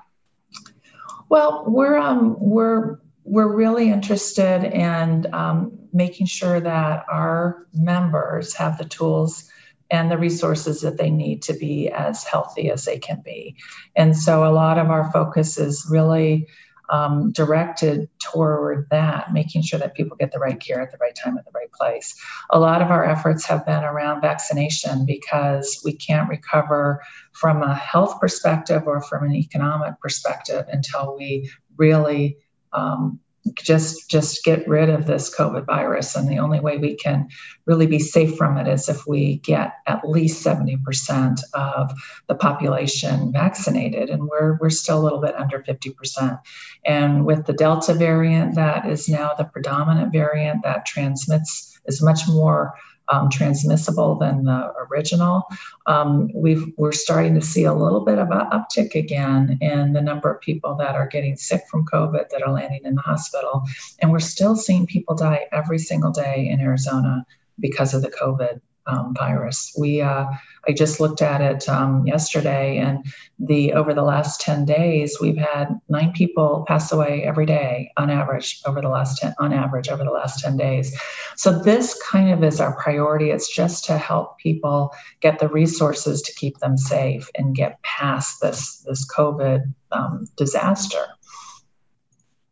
Well, 1.28 1.64
we're 1.66 1.98
um, 1.98 2.36
we're 2.38 2.98
we're 3.24 3.54
really 3.54 3.90
interested 3.90 4.64
in 4.64 5.26
um, 5.34 5.76
making 5.92 6.26
sure 6.26 6.60
that 6.60 7.04
our 7.10 7.66
members 7.74 8.54
have 8.54 8.78
the 8.78 8.84
tools 8.84 9.50
and 9.90 10.10
the 10.10 10.18
resources 10.18 10.80
that 10.80 10.96
they 10.96 11.10
need 11.10 11.42
to 11.42 11.52
be 11.52 11.88
as 11.90 12.24
healthy 12.24 12.70
as 12.70 12.84
they 12.84 12.98
can 12.98 13.20
be. 13.24 13.56
And 13.94 14.16
so, 14.16 14.44
a 14.44 14.52
lot 14.52 14.78
of 14.78 14.90
our 14.90 15.10
focus 15.12 15.58
is 15.58 15.86
really 15.90 16.48
um, 16.90 17.32
directed 17.32 18.08
toward 18.18 18.88
that, 18.90 19.32
making 19.32 19.62
sure 19.62 19.78
that 19.78 19.94
people 19.94 20.16
get 20.16 20.32
the 20.32 20.38
right 20.38 20.60
care 20.60 20.80
at 20.80 20.92
the 20.92 20.98
right 20.98 21.14
time 21.14 21.36
at 21.36 21.44
the 21.44 21.50
right 21.54 21.70
place. 21.72 22.14
A 22.50 22.58
lot 22.58 22.82
of 22.82 22.90
our 22.90 23.04
efforts 23.04 23.44
have 23.46 23.66
been 23.66 23.84
around 23.84 24.20
vaccination 24.20 25.04
because 25.04 25.80
we 25.84 25.92
can't 25.92 26.28
recover 26.28 27.02
from 27.32 27.62
a 27.62 27.74
health 27.74 28.20
perspective 28.20 28.84
or 28.86 29.00
from 29.02 29.24
an 29.24 29.34
economic 29.34 30.00
perspective 30.00 30.64
until 30.70 31.16
we 31.16 31.50
really 31.76 32.36
um, 32.72 33.20
just 33.54 34.10
just 34.10 34.44
get 34.44 34.66
rid 34.66 34.88
of 34.88 35.06
this 35.06 35.34
covid 35.34 35.66
virus. 35.66 36.16
And 36.16 36.28
the 36.28 36.38
only 36.38 36.60
way 36.60 36.78
we 36.78 36.96
can 36.96 37.28
really 37.66 37.86
be 37.86 37.98
safe 37.98 38.36
from 38.36 38.56
it 38.56 38.68
is 38.68 38.88
if 38.88 39.06
we 39.06 39.38
get 39.38 39.72
at 39.86 40.08
least 40.08 40.44
70% 40.44 41.40
of 41.54 41.92
the 42.28 42.34
population 42.34 43.32
vaccinated. 43.32 44.10
And 44.10 44.28
we're 44.28 44.58
we're 44.60 44.70
still 44.70 45.00
a 45.00 45.04
little 45.04 45.20
bit 45.20 45.34
under 45.36 45.60
50% 45.60 46.40
and 46.84 47.24
with 47.24 47.46
the 47.46 47.52
delta 47.52 47.94
variant 47.94 48.54
that 48.54 48.86
is 48.86 49.08
now 49.08 49.34
the 49.34 49.44
predominant 49.44 50.12
variant 50.12 50.62
that 50.62 50.86
transmits 50.86 51.78
is 51.86 52.02
much 52.02 52.28
more 52.28 52.74
um, 53.08 53.30
transmissible 53.30 54.16
than 54.16 54.44
the 54.44 54.72
original. 54.90 55.44
Um, 55.86 56.30
we've, 56.34 56.72
we're 56.76 56.92
starting 56.92 57.34
to 57.34 57.40
see 57.40 57.64
a 57.64 57.74
little 57.74 58.04
bit 58.04 58.18
of 58.18 58.30
an 58.30 58.50
uptick 58.50 58.94
again 58.94 59.58
in 59.60 59.92
the 59.92 60.00
number 60.00 60.32
of 60.32 60.40
people 60.40 60.74
that 60.76 60.94
are 60.94 61.06
getting 61.06 61.36
sick 61.36 61.62
from 61.70 61.86
COVID 61.86 62.28
that 62.30 62.42
are 62.42 62.52
landing 62.52 62.84
in 62.84 62.94
the 62.94 63.02
hospital. 63.02 63.64
And 64.00 64.10
we're 64.10 64.18
still 64.18 64.56
seeing 64.56 64.86
people 64.86 65.14
die 65.14 65.46
every 65.52 65.78
single 65.78 66.10
day 66.10 66.48
in 66.48 66.60
Arizona 66.60 67.26
because 67.58 67.94
of 67.94 68.02
the 68.02 68.10
COVID 68.10 68.60
um, 68.86 69.14
virus. 69.14 69.74
We 69.78 70.00
uh, 70.00 70.26
I 70.68 70.72
just 70.72 71.00
looked 71.00 71.22
at 71.22 71.40
it 71.40 71.68
um, 71.68 72.06
yesterday, 72.06 72.78
and 72.78 73.04
the 73.38 73.72
over 73.72 73.94
the 73.94 74.02
last 74.02 74.40
ten 74.40 74.64
days, 74.64 75.18
we've 75.20 75.36
had 75.36 75.68
nine 75.88 76.12
people 76.12 76.64
pass 76.66 76.92
away 76.92 77.22
every 77.24 77.46
day 77.46 77.92
on 77.96 78.10
average 78.10 78.60
over 78.66 78.80
the 78.80 78.88
last 78.88 79.18
ten 79.18 79.34
on 79.38 79.52
average 79.52 79.88
over 79.88 80.04
the 80.04 80.10
last 80.10 80.40
ten 80.40 80.56
days. 80.56 80.98
So 81.36 81.58
this 81.58 82.00
kind 82.02 82.30
of 82.32 82.42
is 82.42 82.60
our 82.60 82.80
priority. 82.82 83.30
It's 83.30 83.54
just 83.54 83.84
to 83.86 83.98
help 83.98 84.38
people 84.38 84.92
get 85.20 85.38
the 85.38 85.48
resources 85.48 86.22
to 86.22 86.34
keep 86.34 86.58
them 86.58 86.76
safe 86.76 87.28
and 87.36 87.54
get 87.54 87.82
past 87.82 88.40
this 88.40 88.78
this 88.86 89.06
COVID 89.12 89.72
um, 89.92 90.26
disaster. 90.36 91.06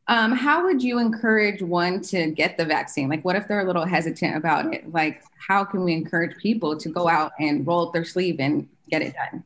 Um, 0.07 0.33
how 0.33 0.65
would 0.65 0.83
you 0.83 0.99
encourage 0.99 1.63
one 1.63 2.01
to 2.03 2.31
get 2.31 2.59
the 2.59 2.65
vaccine? 2.65 3.09
Like, 3.09 3.25
what 3.25 3.37
if 3.37 3.49
they're 3.49 3.61
a 3.61 3.65
little 3.65 3.87
hesitant 3.87 4.37
about 4.37 4.73
it? 4.73 4.93
Like, 4.93 5.23
how 5.39 5.65
can 5.65 5.83
we 5.83 5.95
encourage 5.95 6.37
people 6.37 6.77
to 6.77 6.89
go 6.89 7.09
out 7.09 7.33
and 7.41 7.67
roll 7.67 7.87
up 7.87 7.95
their 7.95 8.05
sleeve 8.05 8.37
and 8.39 8.69
get 8.91 9.01
it 9.01 9.15
done? 9.15 9.43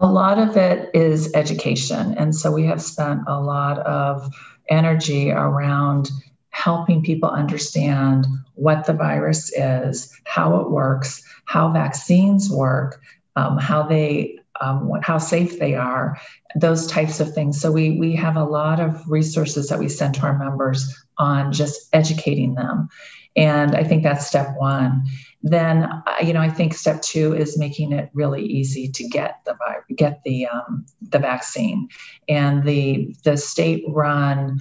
A 0.00 0.06
lot 0.06 0.38
of 0.38 0.56
it 0.56 0.90
is 0.94 1.32
education. 1.34 2.14
And 2.18 2.34
so 2.34 2.52
we 2.52 2.64
have 2.66 2.82
spent 2.82 3.22
a 3.26 3.40
lot 3.40 3.78
of 3.80 4.32
energy 4.68 5.30
around 5.30 6.10
helping 6.50 7.02
people 7.02 7.28
understand 7.28 8.26
what 8.54 8.84
the 8.84 8.92
virus 8.92 9.52
is, 9.56 10.12
how 10.24 10.56
it 10.56 10.70
works, 10.70 11.22
how 11.44 11.70
vaccines 11.72 12.50
work, 12.50 13.00
um, 13.36 13.56
how 13.56 13.84
they 13.84 14.37
um, 14.60 14.90
how 15.02 15.18
safe 15.18 15.58
they 15.58 15.74
are, 15.74 16.18
those 16.56 16.86
types 16.86 17.20
of 17.20 17.32
things. 17.34 17.60
So 17.60 17.70
we 17.70 17.98
we 17.98 18.14
have 18.16 18.36
a 18.36 18.44
lot 18.44 18.80
of 18.80 19.08
resources 19.08 19.68
that 19.68 19.78
we 19.78 19.88
send 19.88 20.14
to 20.14 20.22
our 20.22 20.38
members 20.38 20.94
on 21.18 21.52
just 21.52 21.88
educating 21.92 22.54
them, 22.54 22.88
and 23.36 23.74
I 23.74 23.84
think 23.84 24.02
that's 24.02 24.26
step 24.26 24.54
one. 24.56 25.04
Then 25.42 25.84
uh, 25.84 26.02
you 26.22 26.32
know 26.32 26.40
I 26.40 26.50
think 26.50 26.74
step 26.74 27.02
two 27.02 27.34
is 27.34 27.58
making 27.58 27.92
it 27.92 28.10
really 28.12 28.44
easy 28.44 28.88
to 28.88 29.08
get 29.08 29.40
the 29.44 29.56
get 29.94 30.22
the 30.24 30.46
um, 30.46 30.86
the 31.00 31.18
vaccine, 31.18 31.88
and 32.28 32.64
the 32.64 33.14
the 33.24 33.36
state 33.36 33.84
run 33.88 34.60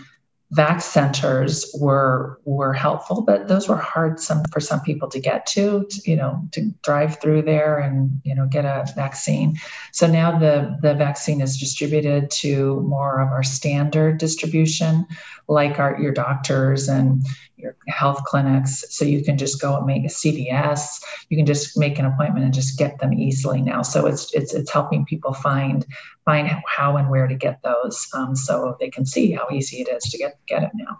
vac 0.51 0.81
centers 0.81 1.69
were 1.79 2.39
were 2.45 2.71
helpful, 2.71 3.21
but 3.21 3.47
those 3.47 3.67
were 3.67 3.75
hard 3.75 4.19
some 4.19 4.43
for 4.51 4.59
some 4.61 4.79
people 4.81 5.09
to 5.09 5.19
get 5.19 5.45
to, 5.45 5.85
to, 5.89 6.09
you 6.09 6.15
know, 6.15 6.41
to 6.53 6.71
drive 6.83 7.19
through 7.19 7.41
there 7.41 7.77
and 7.77 8.21
you 8.23 8.33
know 8.33 8.45
get 8.47 8.63
a 8.63 8.85
vaccine. 8.95 9.57
So 9.91 10.07
now 10.07 10.37
the 10.39 10.77
the 10.81 10.93
vaccine 10.93 11.41
is 11.41 11.57
distributed 11.57 12.31
to 12.31 12.79
more 12.81 13.19
of 13.19 13.29
our 13.29 13.43
standard 13.43 14.19
distribution, 14.19 15.05
like 15.47 15.79
our 15.79 15.99
your 15.99 16.13
doctors 16.13 16.87
and 16.87 17.21
your 17.57 17.75
health 17.87 18.23
clinics. 18.23 18.85
So 18.89 19.03
you 19.03 19.23
can 19.23 19.37
just 19.37 19.59
go 19.59 19.75
and 19.75 19.85
make 19.85 20.05
a 20.05 20.09
CVS. 20.09 21.01
You 21.29 21.37
can 21.37 21.45
just 21.45 21.77
make 21.77 21.97
an 21.99 22.05
appointment 22.05 22.45
and 22.45 22.53
just 22.53 22.77
get 22.77 22.99
them 22.99 23.13
easily 23.13 23.61
now. 23.61 23.81
So 23.81 24.05
it's 24.05 24.33
it's 24.33 24.53
it's 24.53 24.71
helping 24.71 25.05
people 25.05 25.33
find 25.33 25.85
find 26.23 26.49
how 26.67 26.97
and 26.97 27.09
where 27.09 27.25
to 27.25 27.35
get 27.35 27.61
those, 27.63 28.05
um, 28.13 28.35
so 28.35 28.75
they 28.81 28.89
can 28.89 29.05
see 29.05 29.31
how 29.31 29.47
easy 29.49 29.77
it 29.77 29.87
is 29.87 30.03
to 30.03 30.17
get 30.17 30.37
get 30.47 30.63
it 30.63 30.71
now. 30.73 30.99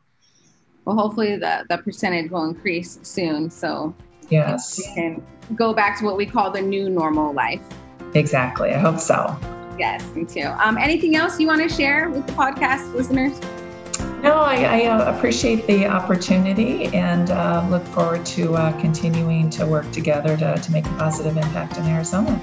Well, 0.86 0.96
hopefully 0.96 1.36
the 1.38 1.66
the 1.70 1.78
percentage 1.80 2.32
will 2.32 2.46
increase 2.46 3.00
soon. 3.04 3.50
So 3.50 3.94
yes, 4.30 4.78
we 4.78 4.96
can 4.96 5.28
go 5.56 5.74
back 5.74 6.00
to 6.00 6.06
what 6.06 6.18
we 6.18 6.26
call 6.26 6.52
the 6.52 6.62
new 6.62 6.90
normal 6.90 7.34
life. 7.34 7.62
Exactly. 8.14 8.72
I 8.72 8.78
hope 8.78 9.00
so. 9.00 9.38
Yes, 9.78 10.04
me 10.16 10.26
too. 10.26 10.48
Um, 10.60 10.78
anything 10.78 11.16
else 11.16 11.40
you 11.40 11.48
want 11.48 11.62
to 11.62 11.70
share 11.70 12.10
with 12.10 12.26
the 12.26 12.34
podcast 12.34 12.94
listeners? 12.94 13.40
No, 14.24 14.34
I, 14.34 14.82
I 14.82 14.86
uh, 14.88 15.16
appreciate 15.16 15.68
the 15.68 15.86
opportunity 15.86 16.86
and 16.86 17.30
uh, 17.30 17.66
look 17.70 17.86
forward 17.88 18.26
to 18.28 18.56
uh, 18.56 18.80
continuing 18.80 19.50
to 19.52 19.66
work 19.66 19.90
together 19.92 20.36
to, 20.38 20.56
to 20.56 20.72
make 20.72 20.86
a 20.86 20.96
positive 20.96 21.38
impact 21.38 21.78
in 21.78 21.86
Arizona. 21.86 22.42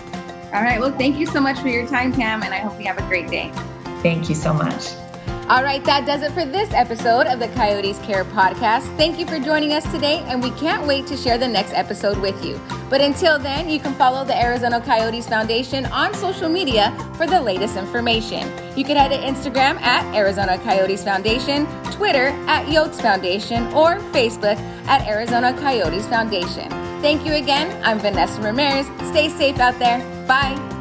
All 0.55 0.63
right. 0.63 0.79
Well, 0.79 0.97
thank 0.97 1.19
you 1.19 1.27
so 1.27 1.41
much 1.41 1.59
for 1.59 1.69
your 1.69 1.87
time, 1.89 2.13
Pam, 2.13 2.45
and 2.45 2.55
I 2.55 2.59
hope 2.59 2.79
you 2.79 2.87
have 2.87 2.99
a 2.99 3.09
great 3.09 3.29
day. 3.29 3.51
Thank 4.03 4.29
you 4.29 4.37
so 4.37 4.55
much. 4.55 4.95
All 5.47 5.63
right, 5.63 5.85
that 5.85 6.07
does 6.07 6.23
it 6.23 6.33
for 6.33 6.47
this 6.47 6.73
episode 6.73 7.27
of 7.27 7.39
the 7.39 7.49
Coyotes 7.49 7.99
Care 7.99 8.25
podcast. 8.25 8.85
Thank 8.97 9.19
you 9.19 9.27
for 9.27 9.39
joining 9.39 9.75
us 9.75 9.85
today, 9.93 10.21
and 10.27 10.43
we 10.43 10.51
can't 10.53 10.87
wait 10.87 11.07
to 11.09 11.19
share 11.19 11.37
the 11.37 11.47
next 11.47 11.75
episode 11.75 12.17
with 12.17 12.43
you. 12.43 12.59
But 12.89 13.03
until 13.03 13.39
then, 13.39 13.69
you 13.69 13.79
can 13.79 13.93
follow 13.93 14.25
the 14.25 14.35
Arizona 14.35 14.81
Coyotes 14.81 15.29
Foundation 15.29 15.85
on 15.87 16.15
social 16.15 16.49
media 16.49 16.97
for 17.19 17.27
the 17.27 17.39
latest 17.39 17.77
information. 17.77 18.51
You 18.75 18.85
can 18.85 18.97
head 18.97 19.09
to 19.09 19.19
Instagram 19.19 19.79
at 19.83 20.15
Arizona 20.15 20.57
Coyotes 20.57 21.05
Foundation, 21.05 21.67
Twitter 21.93 22.29
at 22.49 22.65
Yotes 22.69 23.03
Foundation, 23.03 23.67
or 23.75 23.97
Facebook 24.13 24.57
at 24.87 25.07
Arizona 25.07 25.53
Coyotes 25.61 26.07
Foundation. 26.07 26.71
Thank 27.03 27.27
you 27.27 27.35
again. 27.35 27.79
I'm 27.85 27.99
Vanessa 27.99 28.41
Ramirez. 28.41 28.87
Stay 29.11 29.29
safe 29.29 29.59
out 29.59 29.79
there. 29.79 29.99
Bye. 30.27 30.74